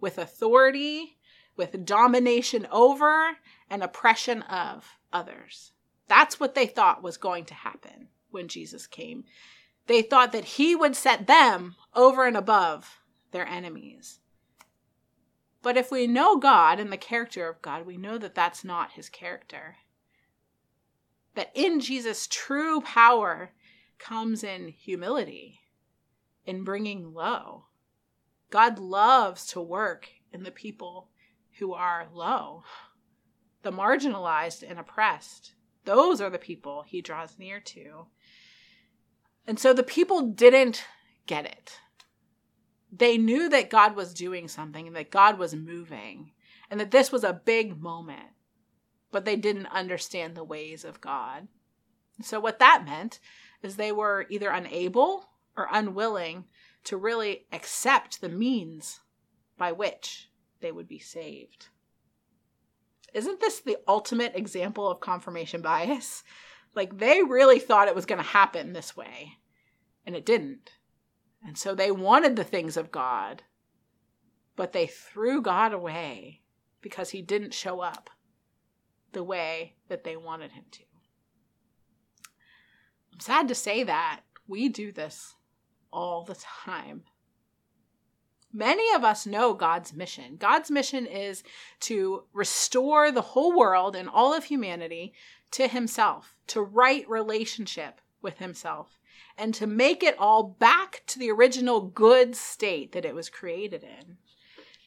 with 0.00 0.16
authority, 0.16 1.15
with 1.56 1.84
domination 1.84 2.66
over, 2.70 3.36
and 3.68 3.82
oppression 3.82 4.42
of 4.42 4.98
others. 5.12 5.72
That's 6.08 6.38
what 6.38 6.54
they 6.54 6.66
thought 6.66 7.02
was 7.02 7.16
going 7.16 7.44
to 7.46 7.54
happen 7.54 8.08
when 8.30 8.48
Jesus 8.48 8.86
came. 8.86 9.24
They 9.86 10.02
thought 10.02 10.32
that 10.32 10.44
he 10.44 10.74
would 10.76 10.96
set 10.96 11.26
them 11.26 11.76
over 11.94 12.26
and 12.26 12.36
above 12.36 13.00
their 13.30 13.46
enemies. 13.46 14.20
But 15.62 15.76
if 15.76 15.90
we 15.90 16.06
know 16.06 16.36
God 16.36 16.78
and 16.78 16.92
the 16.92 16.96
character 16.96 17.48
of 17.48 17.62
God, 17.62 17.86
we 17.86 17.96
know 17.96 18.18
that 18.18 18.34
that's 18.34 18.64
not 18.64 18.92
his 18.92 19.08
character. 19.08 19.76
That 21.34 21.50
in 21.54 21.80
Jesus, 21.80 22.28
true 22.28 22.80
power 22.80 23.50
comes 23.98 24.44
in 24.44 24.68
humility, 24.68 25.60
in 26.44 26.62
bringing 26.62 27.12
low. 27.12 27.64
God 28.50 28.78
loves 28.78 29.46
to 29.48 29.60
work 29.60 30.08
in 30.32 30.44
the 30.44 30.52
people 30.52 31.08
who 31.58 31.72
are 31.72 32.06
low, 32.12 32.62
the 33.62 33.72
marginalized 33.72 34.62
and 34.68 34.78
oppressed. 34.78 35.54
Those 35.84 36.20
are 36.20 36.30
the 36.30 36.38
people 36.38 36.84
he 36.86 37.00
draws 37.00 37.38
near 37.38 37.60
to. 37.60 38.06
And 39.46 39.58
so 39.58 39.72
the 39.72 39.82
people 39.82 40.22
didn't 40.22 40.84
get 41.26 41.44
it. 41.44 41.80
They 42.92 43.18
knew 43.18 43.48
that 43.48 43.70
God 43.70 43.94
was 43.94 44.14
doing 44.14 44.48
something 44.48 44.86
and 44.86 44.96
that 44.96 45.10
God 45.10 45.38
was 45.38 45.54
moving 45.54 46.32
and 46.70 46.80
that 46.80 46.90
this 46.90 47.12
was 47.12 47.24
a 47.24 47.40
big 47.44 47.80
moment, 47.80 48.30
but 49.10 49.24
they 49.24 49.36
didn't 49.36 49.66
understand 49.66 50.34
the 50.34 50.44
ways 50.44 50.84
of 50.84 51.00
God. 51.00 51.48
So, 52.22 52.40
what 52.40 52.58
that 52.60 52.84
meant 52.84 53.20
is 53.62 53.76
they 53.76 53.92
were 53.92 54.26
either 54.30 54.50
unable 54.50 55.26
or 55.56 55.68
unwilling 55.70 56.44
to 56.84 56.96
really 56.96 57.46
accept 57.52 58.20
the 58.20 58.28
means 58.28 59.00
by 59.58 59.72
which 59.72 60.28
they 60.60 60.72
would 60.72 60.88
be 60.88 60.98
saved. 60.98 61.68
Isn't 63.14 63.40
this 63.40 63.60
the 63.60 63.78
ultimate 63.88 64.32
example 64.34 64.90
of 64.90 65.00
confirmation 65.00 65.62
bias? 65.62 66.22
Like 66.74 66.98
they 66.98 67.22
really 67.22 67.58
thought 67.58 67.88
it 67.88 67.94
was 67.94 68.06
going 68.06 68.20
to 68.20 68.28
happen 68.28 68.72
this 68.72 68.96
way, 68.96 69.38
and 70.04 70.14
it 70.14 70.26
didn't. 70.26 70.72
And 71.42 71.56
so 71.56 71.74
they 71.74 71.90
wanted 71.90 72.36
the 72.36 72.44
things 72.44 72.76
of 72.76 72.90
God, 72.90 73.42
but 74.56 74.72
they 74.72 74.86
threw 74.86 75.40
God 75.40 75.72
away 75.72 76.42
because 76.80 77.10
he 77.10 77.22
didn't 77.22 77.54
show 77.54 77.80
up 77.80 78.10
the 79.12 79.24
way 79.24 79.76
that 79.88 80.04
they 80.04 80.16
wanted 80.16 80.52
him 80.52 80.64
to. 80.72 80.82
I'm 83.12 83.20
sad 83.20 83.48
to 83.48 83.54
say 83.54 83.82
that 83.84 84.20
we 84.46 84.68
do 84.68 84.92
this 84.92 85.34
all 85.90 86.24
the 86.24 86.34
time. 86.34 87.04
Many 88.56 88.94
of 88.94 89.04
us 89.04 89.26
know 89.26 89.52
God's 89.52 89.92
mission. 89.92 90.36
God's 90.38 90.70
mission 90.70 91.04
is 91.04 91.44
to 91.80 92.24
restore 92.32 93.12
the 93.12 93.20
whole 93.20 93.54
world 93.54 93.94
and 93.94 94.08
all 94.08 94.32
of 94.32 94.44
humanity 94.44 95.12
to 95.50 95.68
Himself, 95.68 96.34
to 96.46 96.62
right 96.62 97.06
relationship 97.06 98.00
with 98.22 98.38
Himself, 98.38 98.98
and 99.36 99.52
to 99.52 99.66
make 99.66 100.02
it 100.02 100.18
all 100.18 100.42
back 100.42 101.02
to 101.08 101.18
the 101.18 101.30
original 101.30 101.82
good 101.82 102.34
state 102.34 102.92
that 102.92 103.04
it 103.04 103.14
was 103.14 103.28
created 103.28 103.82
in. 103.82 104.16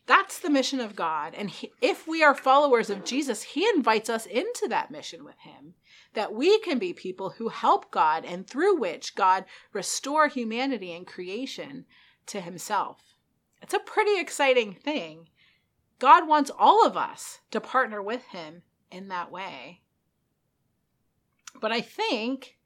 That's 0.07 0.39
the 0.39 0.49
mission 0.49 0.79
of 0.79 0.95
God. 0.95 1.35
And 1.35 1.51
he, 1.51 1.71
if 1.79 2.07
we 2.07 2.23
are 2.23 2.33
followers 2.33 2.89
of 2.89 3.05
Jesus, 3.05 3.43
He 3.43 3.69
invites 3.69 4.09
us 4.09 4.25
into 4.25 4.67
that 4.69 4.89
mission 4.89 5.23
with 5.23 5.37
Him 5.41 5.75
that 6.13 6.33
we 6.33 6.57
can 6.61 6.79
be 6.79 6.91
people 6.91 7.29
who 7.29 7.49
help 7.49 7.91
God 7.91 8.25
and 8.25 8.47
through 8.47 8.79
which 8.79 9.13
God 9.13 9.45
restore 9.73 10.27
humanity 10.27 10.91
and 10.91 11.05
creation 11.05 11.85
to 12.25 12.41
himself. 12.41 13.08
It's 13.61 13.73
a 13.73 13.79
pretty 13.79 14.19
exciting 14.19 14.73
thing. 14.73 15.29
God 15.99 16.27
wants 16.27 16.51
all 16.57 16.85
of 16.85 16.95
us 16.95 17.39
to 17.51 17.59
partner 17.59 18.01
with 18.01 18.25
him 18.27 18.63
in 18.91 19.09
that 19.09 19.31
way. 19.31 19.81
But 21.59 21.71
I 21.71 21.81
think 21.81 22.57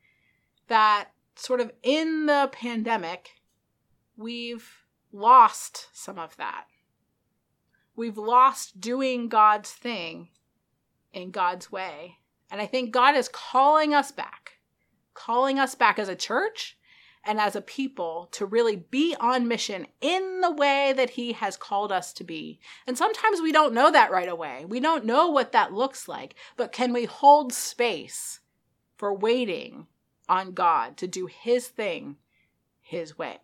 that 0.67 1.09
sort 1.35 1.59
of 1.59 1.71
in 1.81 2.27
the 2.27 2.49
pandemic, 2.51 3.31
we've 4.15 4.69
lost 5.11 5.87
some 5.93 6.19
of 6.19 6.35
that. 6.37 6.65
We've 7.95 8.17
lost 8.17 8.79
doing 8.79 9.29
God's 9.29 9.71
thing 9.71 10.29
in 11.11 11.31
God's 11.31 11.71
way. 11.71 12.17
And 12.51 12.61
I 12.61 12.65
think 12.65 12.91
God 12.91 13.15
is 13.15 13.29
calling 13.29 13.93
us 13.93 14.11
back, 14.11 14.59
calling 15.13 15.59
us 15.59 15.75
back 15.75 15.97
as 15.97 16.09
a 16.09 16.15
church 16.15 16.77
and 17.25 17.39
as 17.39 17.55
a 17.55 17.61
people 17.61 18.27
to 18.31 18.45
really 18.45 18.75
be 18.75 19.15
on 19.19 19.47
mission 19.47 19.87
in 20.01 20.41
the 20.41 20.51
way 20.51 20.93
that 20.95 21.11
He 21.11 21.33
has 21.33 21.55
called 21.55 21.91
us 21.91 22.13
to 22.13 22.23
be. 22.23 22.59
And 22.85 22.97
sometimes 22.97 23.41
we 23.41 23.51
don't 23.51 23.73
know 23.73 23.91
that 23.91 24.11
right 24.11 24.27
away. 24.27 24.65
We 24.67 24.79
don't 24.79 25.05
know 25.05 25.29
what 25.29 25.51
that 25.53 25.73
looks 25.73 26.07
like, 26.07 26.35
but 26.57 26.71
can 26.71 26.91
we 26.91 27.05
hold 27.05 27.53
space 27.53 28.39
for 28.97 29.13
waiting 29.13 29.87
on 30.27 30.53
God 30.53 30.97
to 30.97 31.07
do 31.07 31.27
His 31.27 31.67
thing 31.67 32.17
His 32.81 33.17
way? 33.17 33.39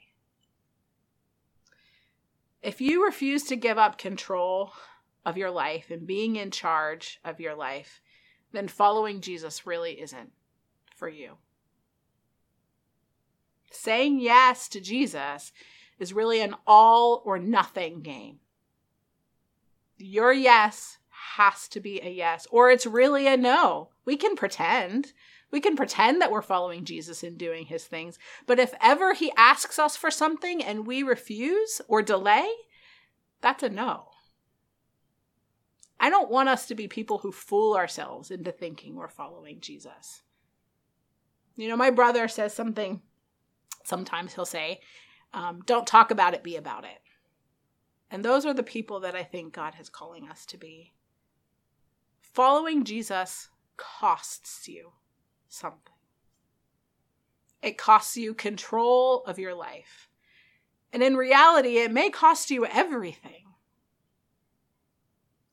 If 2.62 2.82
you 2.82 3.06
refuse 3.06 3.44
to 3.46 3.56
give 3.56 3.78
up 3.78 3.98
control 3.98 4.74
of 5.26 5.38
your 5.38 5.52
life 5.52 5.90
and 5.90 6.06
being 6.06 6.36
in 6.36 6.52
charge 6.52 7.20
of 7.24 7.40
your 7.40 7.56
life, 7.56 8.02
then 8.52 8.68
following 8.68 9.22
Jesus 9.22 9.66
really 9.66 10.02
isn't 10.02 10.32
for 10.96 11.08
you. 11.08 11.38
Saying 13.72 14.20
yes 14.20 14.68
to 14.70 14.80
Jesus 14.80 15.52
is 16.00 16.14
really 16.14 16.42
an 16.42 16.56
all 16.66 17.22
or 17.26 17.38
nothing 17.38 18.02
game. 18.02 18.40
Your 19.98 20.32
yes 20.32 20.98
has 21.38 21.68
to 21.70 21.80
be 21.80 22.02
a 22.02 22.10
yes, 22.10 22.48
or 22.52 22.70
it's 22.70 22.86
really 22.86 23.28
a 23.28 23.38
no. 23.38 23.90
We 24.06 24.16
can 24.16 24.36
pretend. 24.36 25.14
We 25.52 25.60
can 25.60 25.76
pretend 25.76 26.22
that 26.22 26.32
we're 26.32 26.42
following 26.42 26.86
Jesus 26.86 27.24
and 27.24 27.38
doing 27.38 27.66
his 27.66 27.86
things. 27.86 28.18
But 28.46 28.60
if 28.60 28.74
ever 28.82 29.14
he 29.14 29.32
asks 29.36 29.80
us 29.80 29.96
for 29.96 30.12
something 30.12 30.64
and 30.64 30.88
we 30.88 31.04
refuse 31.04 31.82
or 31.88 32.02
delay, 32.02 32.50
that's 33.42 33.64
a 33.64 33.70
no. 33.70 34.10
I 36.00 36.10
don't 36.10 36.32
want 36.32 36.50
us 36.50 36.66
to 36.68 36.76
be 36.76 36.88
people 36.88 37.20
who 37.20 37.32
fool 37.32 37.76
ourselves 37.76 38.32
into 38.32 38.52
thinking 38.52 38.96
we're 38.96 39.10
following 39.10 39.60
Jesus. 39.60 40.22
You 41.58 41.68
know, 41.68 41.76
my 41.76 41.90
brother 41.90 42.28
says 42.30 42.54
something, 42.54 43.02
sometimes 43.90 44.34
he'll 44.34 44.46
say, 44.46 44.80
um, 45.34 45.62
don't 45.66 45.86
talk 45.86 46.12
about 46.12 46.34
it, 46.34 46.44
be 46.44 46.56
about 46.56 46.86
it. 46.86 47.02
And 48.10 48.24
those 48.24 48.46
are 48.46 48.54
the 48.54 48.64
people 48.64 49.02
that 49.02 49.16
I 49.16 49.24
think 49.24 49.54
God 49.54 49.74
is 49.80 49.90
calling 49.90 50.30
us 50.30 50.46
to 50.48 50.58
be. 50.58 50.94
Following 52.22 52.84
Jesus 52.84 53.50
costs 53.78 54.68
you 54.68 54.92
something. 55.48 55.94
It 57.62 57.78
costs 57.78 58.16
you 58.16 58.34
control 58.34 59.24
of 59.26 59.38
your 59.38 59.54
life. 59.54 60.08
And 60.94 61.04
in 61.04 61.18
reality, 61.18 61.78
it 61.78 61.92
may 61.92 62.10
cost 62.10 62.50
you 62.50 62.66
everything. 62.66 63.46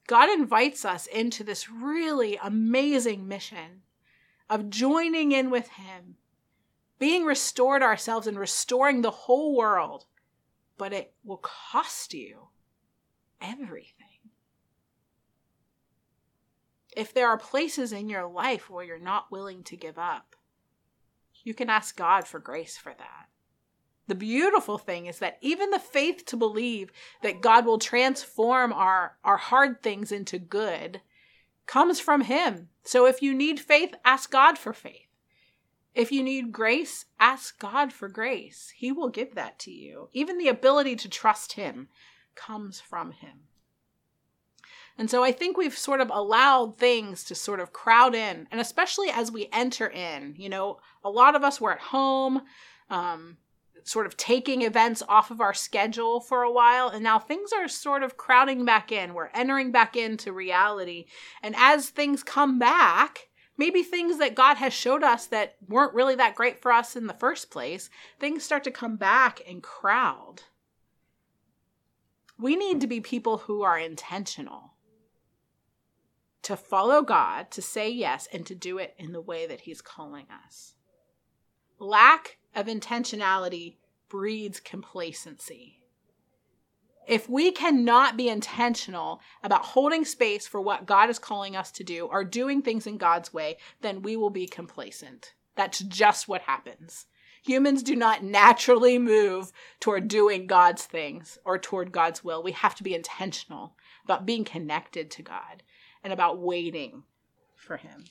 God 0.06 0.30
invites 0.30 0.84
us 0.84 1.06
into 1.06 1.42
this 1.42 1.68
really 1.68 2.38
amazing 2.42 3.26
mission 3.26 3.82
of 4.48 4.70
joining 4.70 5.32
in 5.32 5.50
with 5.50 5.68
Him, 5.68 6.16
being 6.98 7.24
restored 7.24 7.82
ourselves 7.82 8.26
and 8.26 8.38
restoring 8.38 9.02
the 9.02 9.10
whole 9.10 9.56
world 9.56 10.06
but 10.78 10.92
it 10.92 11.14
will 11.24 11.38
cost 11.38 12.14
you 12.14 12.48
everything. 13.40 13.92
If 16.96 17.12
there 17.12 17.28
are 17.28 17.38
places 17.38 17.92
in 17.92 18.08
your 18.08 18.26
life 18.26 18.70
where 18.70 18.84
you're 18.84 18.98
not 18.98 19.30
willing 19.30 19.62
to 19.64 19.76
give 19.76 19.98
up, 19.98 20.34
you 21.44 21.54
can 21.54 21.70
ask 21.70 21.96
God 21.96 22.26
for 22.26 22.40
grace 22.40 22.76
for 22.76 22.94
that. 22.96 23.28
The 24.08 24.14
beautiful 24.14 24.78
thing 24.78 25.06
is 25.06 25.18
that 25.18 25.38
even 25.40 25.70
the 25.70 25.78
faith 25.78 26.24
to 26.26 26.36
believe 26.36 26.90
that 27.22 27.40
God 27.40 27.66
will 27.66 27.78
transform 27.78 28.72
our, 28.72 29.16
our 29.24 29.36
hard 29.36 29.82
things 29.82 30.12
into 30.12 30.38
good 30.38 31.00
comes 31.66 32.00
from 32.00 32.22
Him. 32.22 32.68
So 32.84 33.06
if 33.06 33.20
you 33.20 33.34
need 33.34 33.60
faith, 33.60 33.94
ask 34.04 34.30
God 34.30 34.58
for 34.58 34.72
faith. 34.72 35.08
If 35.96 36.12
you 36.12 36.22
need 36.22 36.52
grace, 36.52 37.06
ask 37.18 37.58
God 37.58 37.90
for 37.90 38.10
grace. 38.10 38.70
He 38.76 38.92
will 38.92 39.08
give 39.08 39.34
that 39.34 39.58
to 39.60 39.70
you. 39.70 40.10
Even 40.12 40.36
the 40.36 40.48
ability 40.48 40.94
to 40.96 41.08
trust 41.08 41.54
Him 41.54 41.88
comes 42.34 42.78
from 42.80 43.12
Him. 43.12 43.48
And 44.98 45.10
so 45.10 45.24
I 45.24 45.32
think 45.32 45.56
we've 45.56 45.76
sort 45.76 46.02
of 46.02 46.10
allowed 46.10 46.76
things 46.76 47.24
to 47.24 47.34
sort 47.34 47.60
of 47.60 47.72
crowd 47.72 48.14
in, 48.14 48.46
and 48.50 48.60
especially 48.60 49.08
as 49.08 49.32
we 49.32 49.48
enter 49.50 49.88
in, 49.88 50.34
you 50.36 50.50
know, 50.50 50.80
a 51.02 51.08
lot 51.08 51.34
of 51.34 51.42
us 51.42 51.62
were 51.62 51.72
at 51.72 51.80
home, 51.80 52.42
um, 52.90 53.38
sort 53.82 54.04
of 54.04 54.18
taking 54.18 54.62
events 54.62 55.02
off 55.08 55.30
of 55.30 55.40
our 55.40 55.54
schedule 55.54 56.20
for 56.20 56.42
a 56.42 56.52
while, 56.52 56.88
and 56.88 57.02
now 57.02 57.18
things 57.18 57.52
are 57.54 57.68
sort 57.68 58.02
of 58.02 58.18
crowding 58.18 58.66
back 58.66 58.92
in. 58.92 59.14
We're 59.14 59.30
entering 59.32 59.72
back 59.72 59.96
into 59.96 60.30
reality. 60.30 61.06
And 61.42 61.54
as 61.56 61.88
things 61.88 62.22
come 62.22 62.58
back, 62.58 63.28
maybe 63.56 63.82
things 63.82 64.18
that 64.18 64.34
God 64.34 64.56
has 64.56 64.72
showed 64.72 65.02
us 65.02 65.26
that 65.26 65.56
weren't 65.68 65.94
really 65.94 66.14
that 66.16 66.34
great 66.34 66.60
for 66.60 66.72
us 66.72 66.96
in 66.96 67.06
the 67.06 67.14
first 67.14 67.50
place, 67.50 67.90
things 68.18 68.44
start 68.44 68.64
to 68.64 68.70
come 68.70 68.96
back 68.96 69.40
and 69.48 69.62
crowd. 69.62 70.42
We 72.38 72.56
need 72.56 72.80
to 72.82 72.86
be 72.86 73.00
people 73.00 73.38
who 73.38 73.62
are 73.62 73.78
intentional 73.78 74.74
to 76.42 76.56
follow 76.56 77.02
God, 77.02 77.50
to 77.50 77.62
say 77.62 77.90
yes, 77.90 78.28
and 78.32 78.46
to 78.46 78.54
do 78.54 78.78
it 78.78 78.94
in 78.98 79.12
the 79.12 79.20
way 79.20 79.46
that 79.46 79.62
He's 79.62 79.80
calling 79.80 80.26
us. 80.46 80.74
Lack 81.80 82.38
of 82.54 82.66
intentionality 82.66 83.78
breeds 84.08 84.60
complacency. 84.60 85.80
If 87.06 87.28
we 87.28 87.52
cannot 87.52 88.16
be 88.16 88.28
intentional 88.28 89.20
about 89.42 89.64
holding 89.64 90.04
space 90.04 90.46
for 90.46 90.60
what 90.60 90.86
God 90.86 91.08
is 91.08 91.20
calling 91.20 91.54
us 91.54 91.70
to 91.72 91.84
do 91.84 92.06
or 92.06 92.24
doing 92.24 92.62
things 92.62 92.86
in 92.86 92.98
God's 92.98 93.32
way, 93.32 93.58
then 93.80 94.02
we 94.02 94.16
will 94.16 94.30
be 94.30 94.46
complacent. 94.46 95.34
That's 95.54 95.78
just 95.78 96.26
what 96.26 96.42
happens. 96.42 97.06
Humans 97.44 97.84
do 97.84 97.94
not 97.94 98.24
naturally 98.24 98.98
move 98.98 99.52
toward 99.78 100.08
doing 100.08 100.48
God's 100.48 100.84
things 100.84 101.38
or 101.44 101.58
toward 101.58 101.92
God's 101.92 102.24
will. 102.24 102.42
We 102.42 102.50
have 102.52 102.74
to 102.74 102.82
be 102.82 102.94
intentional 102.94 103.76
about 104.04 104.26
being 104.26 104.44
connected 104.44 105.08
to 105.12 105.22
God 105.22 105.62
and 106.02 106.12
about 106.12 106.40
waiting 106.40 107.04
for 107.54 107.76
Him. 107.76 108.04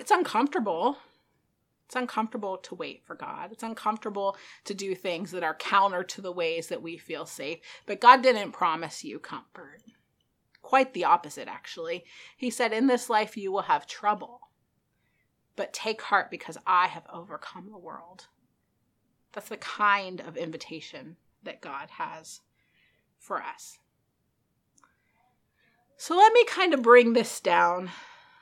It's 0.00 0.10
uncomfortable. 0.10 0.98
It's 1.92 2.00
uncomfortable 2.00 2.56
to 2.56 2.74
wait 2.74 3.02
for 3.04 3.14
God. 3.14 3.52
It's 3.52 3.62
uncomfortable 3.62 4.38
to 4.64 4.72
do 4.72 4.94
things 4.94 5.30
that 5.32 5.42
are 5.42 5.54
counter 5.54 6.02
to 6.02 6.22
the 6.22 6.32
ways 6.32 6.68
that 6.68 6.80
we 6.80 6.96
feel 6.96 7.26
safe. 7.26 7.58
But 7.84 8.00
God 8.00 8.22
didn't 8.22 8.52
promise 8.52 9.04
you 9.04 9.18
comfort. 9.18 9.82
Quite 10.62 10.94
the 10.94 11.04
opposite, 11.04 11.48
actually. 11.48 12.06
He 12.34 12.48
said, 12.48 12.72
In 12.72 12.86
this 12.86 13.10
life 13.10 13.36
you 13.36 13.52
will 13.52 13.60
have 13.64 13.86
trouble, 13.86 14.40
but 15.54 15.74
take 15.74 16.00
heart 16.00 16.30
because 16.30 16.56
I 16.66 16.86
have 16.86 17.04
overcome 17.12 17.68
the 17.70 17.76
world. 17.76 18.24
That's 19.34 19.50
the 19.50 19.58
kind 19.58 20.22
of 20.22 20.38
invitation 20.38 21.18
that 21.42 21.60
God 21.60 21.90
has 21.98 22.40
for 23.18 23.42
us. 23.42 23.80
So 25.98 26.16
let 26.16 26.32
me 26.32 26.46
kind 26.46 26.72
of 26.72 26.80
bring 26.80 27.12
this 27.12 27.38
down 27.38 27.90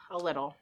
a 0.08 0.18
little. 0.18 0.54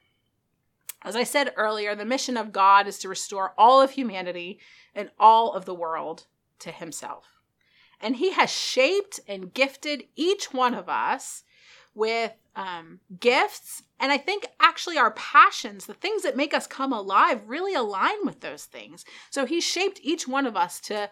As 1.03 1.15
I 1.15 1.23
said 1.23 1.53
earlier, 1.57 1.95
the 1.95 2.05
mission 2.05 2.37
of 2.37 2.53
God 2.53 2.87
is 2.87 2.99
to 2.99 3.09
restore 3.09 3.55
all 3.57 3.81
of 3.81 3.93
humanity 3.93 4.59
and 4.95 5.11
all 5.19 5.53
of 5.53 5.65
the 5.65 5.75
world 5.75 6.27
to 6.61 6.73
Himself. 6.73 7.27
And 8.01 8.17
He 8.17 8.33
has 8.33 8.51
shaped 8.51 9.21
and 9.29 9.55
gifted 9.55 10.05
each 10.17 10.53
one 10.53 10.75
of 10.75 10.89
us 10.89 11.45
with 11.95 12.33
um, 12.57 13.01
gifts. 13.21 13.83
And 14.01 14.11
I 14.11 14.19
think 14.19 14.47
actually 14.61 14.99
our 14.99 15.13
passions, 15.13 15.87
the 15.87 15.95
things 15.95 16.23
that 16.23 16.37
make 16.37 16.53
us 16.53 16.67
come 16.67 16.93
alive, 16.93 17.43
really 17.47 17.75
align 17.75 18.25
with 18.25 18.41
those 18.41 18.65
things. 18.65 19.05
So 19.31 19.47
He 19.47 19.61
shaped 19.61 20.01
each 20.03 20.27
one 20.27 20.47
of 20.47 20.57
us 20.57 20.81
to 20.81 21.11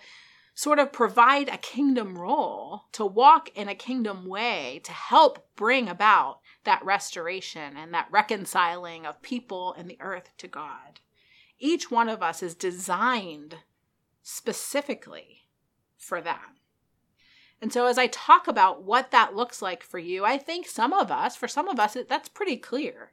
sort 0.55 0.79
of 0.79 0.93
provide 0.93 1.49
a 1.49 1.59
kingdom 1.59 2.19
role, 2.19 2.85
to 2.93 3.05
walk 3.05 3.51
in 3.55 3.69
a 3.69 3.75
kingdom 3.75 4.27
way, 4.27 4.81
to 4.85 4.93
help 4.93 5.47
bring 5.55 5.89
about 5.89 6.41
that 6.67 6.85
restoration 6.85 7.77
and 7.77 7.93
that 7.95 8.09
reconciling 8.11 9.07
of 9.07 9.23
people 9.23 9.75
and 9.79 9.89
the 9.89 9.99
earth 10.01 10.31
to 10.39 10.47
God. 10.47 11.01
Each 11.59 11.91
one 11.91 12.09
of 12.09 12.23
us 12.23 12.43
is 12.43 12.55
designed 12.55 13.57
specifically 14.23 15.49
for 15.97 16.21
that. 16.21 16.51
And 17.63 17.73
so, 17.73 17.87
as 17.87 17.97
I 17.97 18.09
talk 18.09 18.47
about 18.47 18.83
what 18.83 19.11
that 19.13 19.35
looks 19.35 19.63
like 19.63 19.83
for 19.83 19.99
you, 19.99 20.25
I 20.27 20.37
think 20.37 20.67
some 20.67 20.93
of 20.93 21.11
us, 21.11 21.35
for 21.35 21.49
some 21.49 21.69
of 21.69 21.81
us, 21.81 21.97
that's 22.07 22.29
pretty 22.29 22.59
clear. 22.59 23.13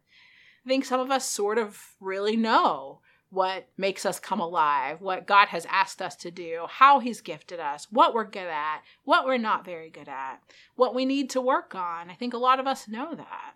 I 0.65 0.69
think 0.69 0.83
some 0.83 0.99
of 0.99 1.09
us 1.09 1.25
sort 1.25 1.57
of 1.57 1.93
really 2.01 2.35
know 2.35 2.99
what 3.33 3.67
makes 3.77 4.05
us 4.05 4.19
come 4.19 4.39
alive, 4.39 5.01
what 5.01 5.25
God 5.25 5.47
has 5.47 5.65
asked 5.67 6.03
us 6.03 6.15
to 6.17 6.29
do, 6.29 6.67
how 6.69 6.99
He's 6.99 7.19
gifted 7.19 7.59
us, 7.59 7.87
what 7.89 8.13
we're 8.13 8.25
good 8.25 8.47
at, 8.47 8.81
what 9.05 9.25
we're 9.25 9.37
not 9.39 9.65
very 9.65 9.89
good 9.89 10.07
at, 10.07 10.39
what 10.75 10.93
we 10.93 11.03
need 11.03 11.31
to 11.31 11.41
work 11.41 11.73
on. 11.73 12.11
I 12.11 12.13
think 12.13 12.35
a 12.35 12.37
lot 12.37 12.59
of 12.59 12.67
us 12.67 12.87
know 12.87 13.15
that. 13.15 13.55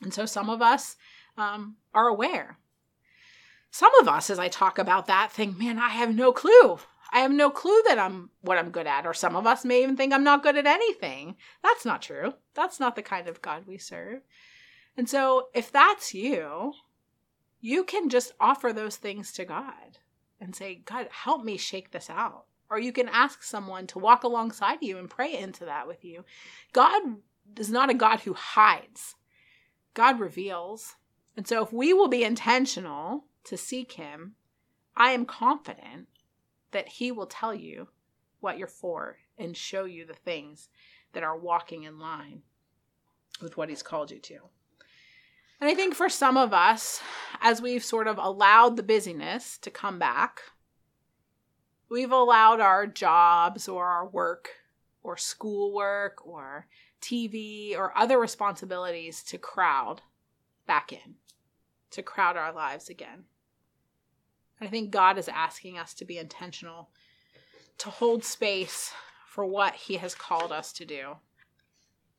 And 0.00 0.14
so 0.14 0.26
some 0.26 0.48
of 0.48 0.62
us 0.62 0.96
um, 1.36 1.76
are 1.92 2.06
aware. 2.06 2.58
Some 3.72 3.92
of 4.00 4.06
us, 4.06 4.30
as 4.30 4.38
I 4.38 4.46
talk 4.46 4.78
about 4.78 5.06
that, 5.06 5.32
think, 5.32 5.58
man, 5.58 5.80
I 5.80 5.88
have 5.88 6.14
no 6.14 6.32
clue. 6.32 6.78
I 7.12 7.18
have 7.18 7.32
no 7.32 7.50
clue 7.50 7.82
that 7.88 7.98
I'm 7.98 8.30
what 8.42 8.58
I'm 8.58 8.70
good 8.70 8.86
at. 8.86 9.06
Or 9.06 9.12
some 9.12 9.34
of 9.34 9.46
us 9.46 9.64
may 9.64 9.82
even 9.82 9.96
think 9.96 10.12
I'm 10.12 10.24
not 10.24 10.42
good 10.42 10.56
at 10.56 10.66
anything. 10.66 11.34
That's 11.64 11.84
not 11.84 12.00
true. 12.00 12.34
That's 12.54 12.78
not 12.78 12.94
the 12.94 13.02
kind 13.02 13.28
of 13.28 13.42
God 13.42 13.64
we 13.66 13.76
serve. 13.76 14.20
And 14.96 15.08
so 15.08 15.48
if 15.52 15.72
that's 15.72 16.14
you, 16.14 16.74
you 17.62 17.84
can 17.84 18.10
just 18.10 18.32
offer 18.40 18.72
those 18.72 18.96
things 18.96 19.32
to 19.32 19.44
God 19.44 19.98
and 20.40 20.54
say, 20.54 20.82
God, 20.84 21.08
help 21.10 21.44
me 21.44 21.56
shake 21.56 21.92
this 21.92 22.10
out. 22.10 22.46
Or 22.68 22.78
you 22.78 22.92
can 22.92 23.08
ask 23.08 23.42
someone 23.42 23.86
to 23.88 24.00
walk 24.00 24.24
alongside 24.24 24.78
you 24.82 24.98
and 24.98 25.08
pray 25.08 25.38
into 25.38 25.64
that 25.66 25.86
with 25.86 26.04
you. 26.04 26.24
God 26.72 27.18
is 27.56 27.70
not 27.70 27.88
a 27.88 27.94
God 27.94 28.20
who 28.20 28.34
hides, 28.34 29.14
God 29.94 30.18
reveals. 30.18 30.96
And 31.36 31.46
so 31.46 31.62
if 31.62 31.72
we 31.72 31.94
will 31.94 32.08
be 32.08 32.24
intentional 32.24 33.24
to 33.44 33.56
seek 33.56 33.92
Him, 33.92 34.34
I 34.96 35.12
am 35.12 35.24
confident 35.24 36.08
that 36.72 36.88
He 36.88 37.12
will 37.12 37.26
tell 37.26 37.54
you 37.54 37.88
what 38.40 38.58
you're 38.58 38.66
for 38.66 39.18
and 39.38 39.56
show 39.56 39.84
you 39.84 40.04
the 40.04 40.14
things 40.14 40.68
that 41.12 41.22
are 41.22 41.38
walking 41.38 41.84
in 41.84 41.98
line 41.98 42.42
with 43.40 43.56
what 43.56 43.68
He's 43.68 43.82
called 43.82 44.10
you 44.10 44.18
to. 44.18 44.38
And 45.62 45.70
I 45.70 45.74
think 45.74 45.94
for 45.94 46.08
some 46.08 46.36
of 46.36 46.52
us, 46.52 47.00
as 47.40 47.62
we've 47.62 47.84
sort 47.84 48.08
of 48.08 48.18
allowed 48.18 48.76
the 48.76 48.82
busyness 48.82 49.56
to 49.58 49.70
come 49.70 49.96
back, 49.96 50.40
we've 51.88 52.10
allowed 52.10 52.58
our 52.58 52.84
jobs 52.84 53.68
or 53.68 53.86
our 53.86 54.04
work 54.04 54.48
or 55.04 55.16
schoolwork 55.16 56.26
or 56.26 56.66
TV 57.00 57.78
or 57.78 57.96
other 57.96 58.18
responsibilities 58.18 59.22
to 59.22 59.38
crowd 59.38 60.02
back 60.66 60.92
in, 60.92 61.14
to 61.92 62.02
crowd 62.02 62.36
our 62.36 62.52
lives 62.52 62.88
again. 62.88 63.26
I 64.60 64.66
think 64.66 64.90
God 64.90 65.16
is 65.16 65.28
asking 65.28 65.78
us 65.78 65.94
to 65.94 66.04
be 66.04 66.18
intentional, 66.18 66.90
to 67.78 67.88
hold 67.88 68.24
space 68.24 68.92
for 69.28 69.44
what 69.44 69.74
He 69.76 69.98
has 69.98 70.16
called 70.16 70.50
us 70.50 70.72
to 70.72 70.84
do. 70.84 71.18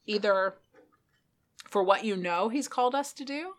Either 0.06 0.56
for 1.64 1.84
what 1.84 2.04
you 2.04 2.16
know 2.16 2.50
He's 2.50 2.68
called 2.68 2.96
us 2.96 3.14
to 3.14 3.26
do, 3.26 3.54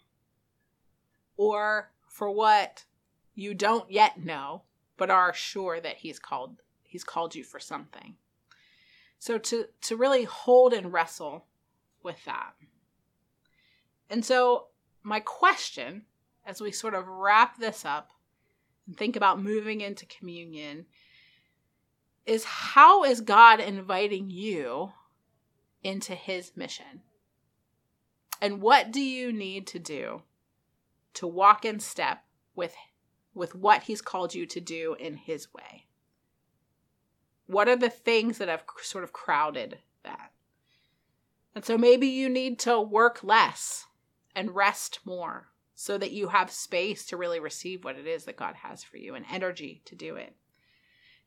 or 1.36 1.90
for 2.08 2.30
what 2.30 2.84
you 3.34 3.54
don't 3.54 3.90
yet 3.90 4.22
know, 4.24 4.62
but 4.96 5.10
are 5.10 5.34
sure 5.34 5.80
that 5.80 5.96
He's 5.96 6.18
called 6.18 6.56
He's 6.82 7.04
called 7.04 7.34
you 7.34 7.44
for 7.44 7.58
something. 7.58 8.16
So 9.18 9.38
to 9.38 9.66
to 9.82 9.96
really 9.96 10.24
hold 10.24 10.72
and 10.72 10.92
wrestle 10.92 11.46
with 12.02 12.24
that. 12.24 12.52
And 14.10 14.24
so 14.24 14.66
my 15.02 15.20
question 15.20 16.02
as 16.46 16.60
we 16.60 16.70
sort 16.70 16.94
of 16.94 17.08
wrap 17.08 17.58
this 17.58 17.84
up 17.84 18.10
and 18.86 18.96
think 18.96 19.16
about 19.16 19.42
moving 19.42 19.80
into 19.80 20.06
communion 20.06 20.86
is 22.26 22.44
how 22.44 23.04
is 23.04 23.20
God 23.20 23.60
inviting 23.60 24.30
you 24.30 24.92
into 25.82 26.14
his 26.14 26.52
mission? 26.56 27.02
And 28.44 28.60
what 28.60 28.90
do 28.90 29.00
you 29.00 29.32
need 29.32 29.66
to 29.68 29.78
do 29.78 30.20
to 31.14 31.26
walk 31.26 31.64
in 31.64 31.80
step 31.80 32.24
with 32.54 32.74
with 33.32 33.54
what 33.54 33.84
he's 33.84 34.02
called 34.02 34.34
you 34.34 34.44
to 34.44 34.60
do 34.60 34.94
in 35.00 35.16
his 35.16 35.54
way? 35.54 35.86
What 37.46 37.68
are 37.68 37.76
the 37.76 37.88
things 37.88 38.36
that 38.36 38.48
have 38.48 38.64
sort 38.82 39.02
of 39.02 39.14
crowded 39.14 39.78
that? 40.02 40.32
And 41.54 41.64
so 41.64 41.78
maybe 41.78 42.06
you 42.06 42.28
need 42.28 42.58
to 42.58 42.78
work 42.78 43.24
less 43.24 43.86
and 44.36 44.54
rest 44.54 44.98
more 45.06 45.48
so 45.74 45.96
that 45.96 46.12
you 46.12 46.28
have 46.28 46.50
space 46.50 47.06
to 47.06 47.16
really 47.16 47.40
receive 47.40 47.82
what 47.82 47.96
it 47.96 48.06
is 48.06 48.26
that 48.26 48.36
God 48.36 48.56
has 48.56 48.84
for 48.84 48.98
you 48.98 49.14
and 49.14 49.24
energy 49.32 49.80
to 49.86 49.94
do 49.94 50.16
it. 50.16 50.36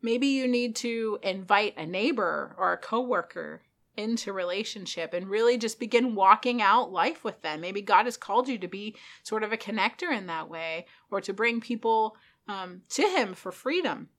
Maybe 0.03 0.27
you 0.27 0.47
need 0.47 0.75
to 0.75 1.17
invite 1.23 1.75
a 1.77 1.85
neighbor 1.87 2.55
or 2.59 2.73
a 2.73 2.77
coworker 2.77 3.63
into 3.97 4.31
relationship 4.31 5.13
and 5.13 5.27
really 5.27 5.57
just 5.57 5.79
begin 5.79 6.15
walking 6.15 6.61
out 6.61 6.91
life 6.91 7.23
with 7.23 7.41
them. 7.41 7.59
Maybe 7.59 7.81
God 7.81 8.05
has 8.05 8.15
called 8.15 8.47
you 8.47 8.57
to 8.59 8.67
be 8.67 8.95
sort 9.23 9.43
of 9.43 9.51
a 9.51 9.57
connector 9.57 10.15
in 10.15 10.27
that 10.27 10.49
way 10.49 10.85
or 11.11 11.19
to 11.21 11.33
bring 11.33 11.59
people 11.59 12.15
um, 12.47 12.83
to 12.89 13.01
Him 13.01 13.33
for 13.33 13.51
freedom. 13.51 14.09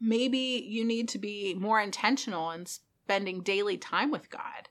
Maybe 0.00 0.64
you 0.66 0.84
need 0.84 1.08
to 1.10 1.18
be 1.18 1.54
more 1.54 1.80
intentional 1.80 2.50
in 2.52 2.66
spending 2.66 3.42
daily 3.42 3.76
time 3.76 4.10
with 4.10 4.30
God. 4.30 4.68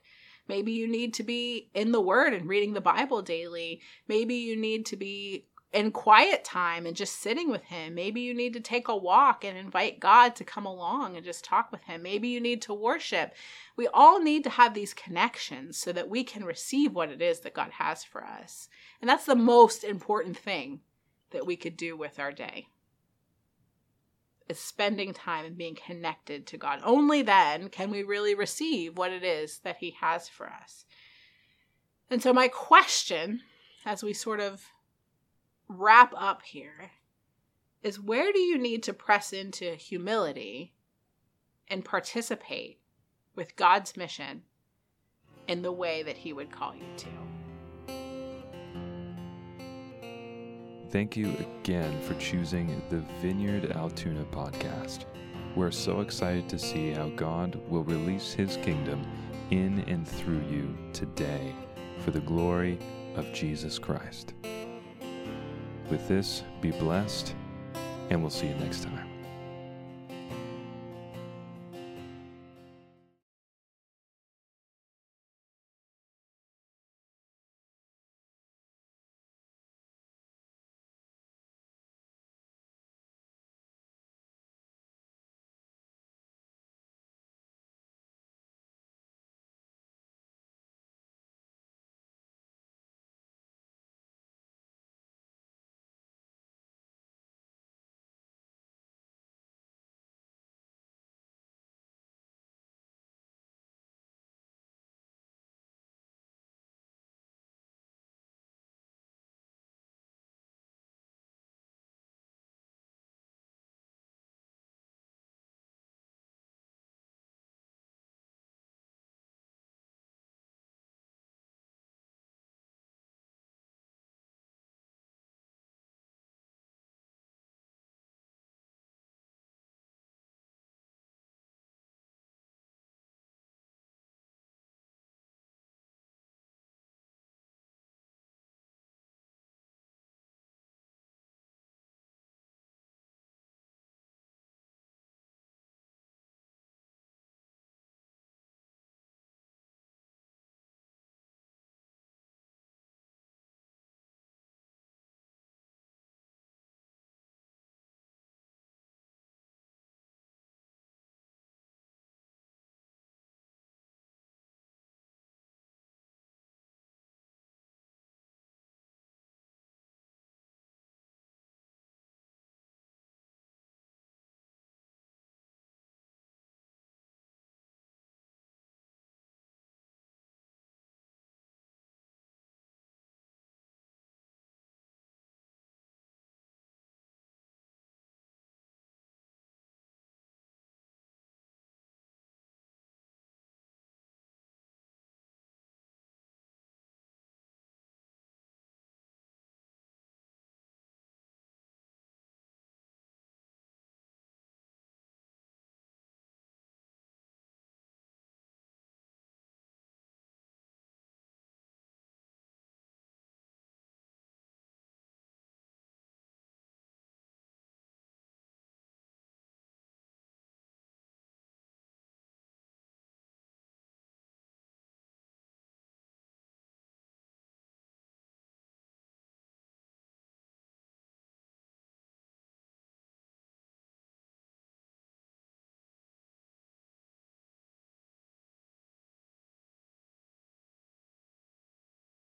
Maybe 0.48 0.72
you 0.72 0.88
need 0.88 1.14
to 1.14 1.22
be 1.22 1.70
in 1.74 1.92
the 1.92 2.00
Word 2.00 2.34
and 2.34 2.48
reading 2.48 2.74
the 2.74 2.80
Bible 2.80 3.22
daily. 3.22 3.80
Maybe 4.08 4.34
you 4.34 4.56
need 4.56 4.86
to 4.86 4.96
be 4.96 5.46
in 5.74 5.90
quiet 5.90 6.44
time 6.44 6.86
and 6.86 6.94
just 6.94 7.20
sitting 7.20 7.50
with 7.50 7.64
him. 7.64 7.96
Maybe 7.96 8.20
you 8.20 8.32
need 8.32 8.52
to 8.52 8.60
take 8.60 8.86
a 8.86 8.96
walk 8.96 9.44
and 9.44 9.58
invite 9.58 9.98
God 9.98 10.36
to 10.36 10.44
come 10.44 10.64
along 10.64 11.16
and 11.16 11.24
just 11.24 11.44
talk 11.44 11.72
with 11.72 11.82
him. 11.82 12.00
Maybe 12.00 12.28
you 12.28 12.40
need 12.40 12.62
to 12.62 12.72
worship. 12.72 13.34
We 13.76 13.88
all 13.88 14.22
need 14.22 14.44
to 14.44 14.50
have 14.50 14.72
these 14.72 14.94
connections 14.94 15.76
so 15.76 15.90
that 15.92 16.08
we 16.08 16.22
can 16.22 16.44
receive 16.44 16.94
what 16.94 17.10
it 17.10 17.20
is 17.20 17.40
that 17.40 17.54
God 17.54 17.72
has 17.72 18.04
for 18.04 18.24
us. 18.24 18.68
And 19.00 19.10
that's 19.10 19.26
the 19.26 19.34
most 19.34 19.82
important 19.82 20.38
thing 20.38 20.80
that 21.32 21.44
we 21.44 21.56
could 21.56 21.76
do 21.76 21.96
with 21.96 22.20
our 22.20 22.30
day. 22.30 22.68
Is 24.48 24.60
spending 24.60 25.12
time 25.12 25.44
and 25.44 25.58
being 25.58 25.74
connected 25.74 26.46
to 26.48 26.56
God. 26.56 26.78
Only 26.84 27.22
then 27.22 27.68
can 27.68 27.90
we 27.90 28.04
really 28.04 28.36
receive 28.36 28.96
what 28.96 29.10
it 29.10 29.24
is 29.24 29.58
that 29.64 29.78
He 29.78 29.96
has 30.00 30.28
for 30.28 30.46
us. 30.46 30.84
And 32.10 32.22
so, 32.22 32.32
my 32.32 32.48
question 32.48 33.40
as 33.86 34.02
we 34.02 34.12
sort 34.12 34.40
of 34.40 34.68
wrap 35.68 36.12
up 36.16 36.42
here 36.42 36.90
is 37.82 38.00
where 38.00 38.32
do 38.32 38.40
you 38.40 38.58
need 38.58 38.82
to 38.82 38.92
press 38.92 39.32
into 39.32 39.74
humility 39.74 40.72
and 41.68 41.84
participate 41.84 42.78
with 43.34 43.56
God's 43.56 43.96
mission 43.96 44.42
in 45.48 45.62
the 45.62 45.72
way 45.72 46.02
that 46.02 46.16
He 46.16 46.32
would 46.32 46.50
call 46.50 46.74
you 46.74 46.84
to? 46.96 47.08
Thank 50.90 51.16
you 51.16 51.34
again 51.60 52.00
for 52.02 52.14
choosing 52.14 52.80
the 52.88 53.02
Vineyard 53.20 53.72
Altoona 53.72 54.24
podcast. 54.26 55.06
We're 55.56 55.72
so 55.72 56.00
excited 56.00 56.48
to 56.48 56.58
see 56.58 56.92
how 56.92 57.08
God 57.10 57.60
will 57.68 57.84
release 57.84 58.32
His 58.32 58.56
kingdom 58.58 59.04
in 59.50 59.80
and 59.88 60.06
through 60.06 60.42
you 60.48 60.76
today 60.92 61.54
for 61.98 62.12
the 62.12 62.20
glory 62.20 62.78
of 63.16 63.32
Jesus 63.32 63.78
Christ. 63.78 64.34
With 65.94 66.08
this, 66.08 66.42
be 66.60 66.72
blessed, 66.72 67.36
and 68.10 68.20
we'll 68.20 68.28
see 68.28 68.48
you 68.48 68.54
next 68.56 68.82
time. 68.82 69.03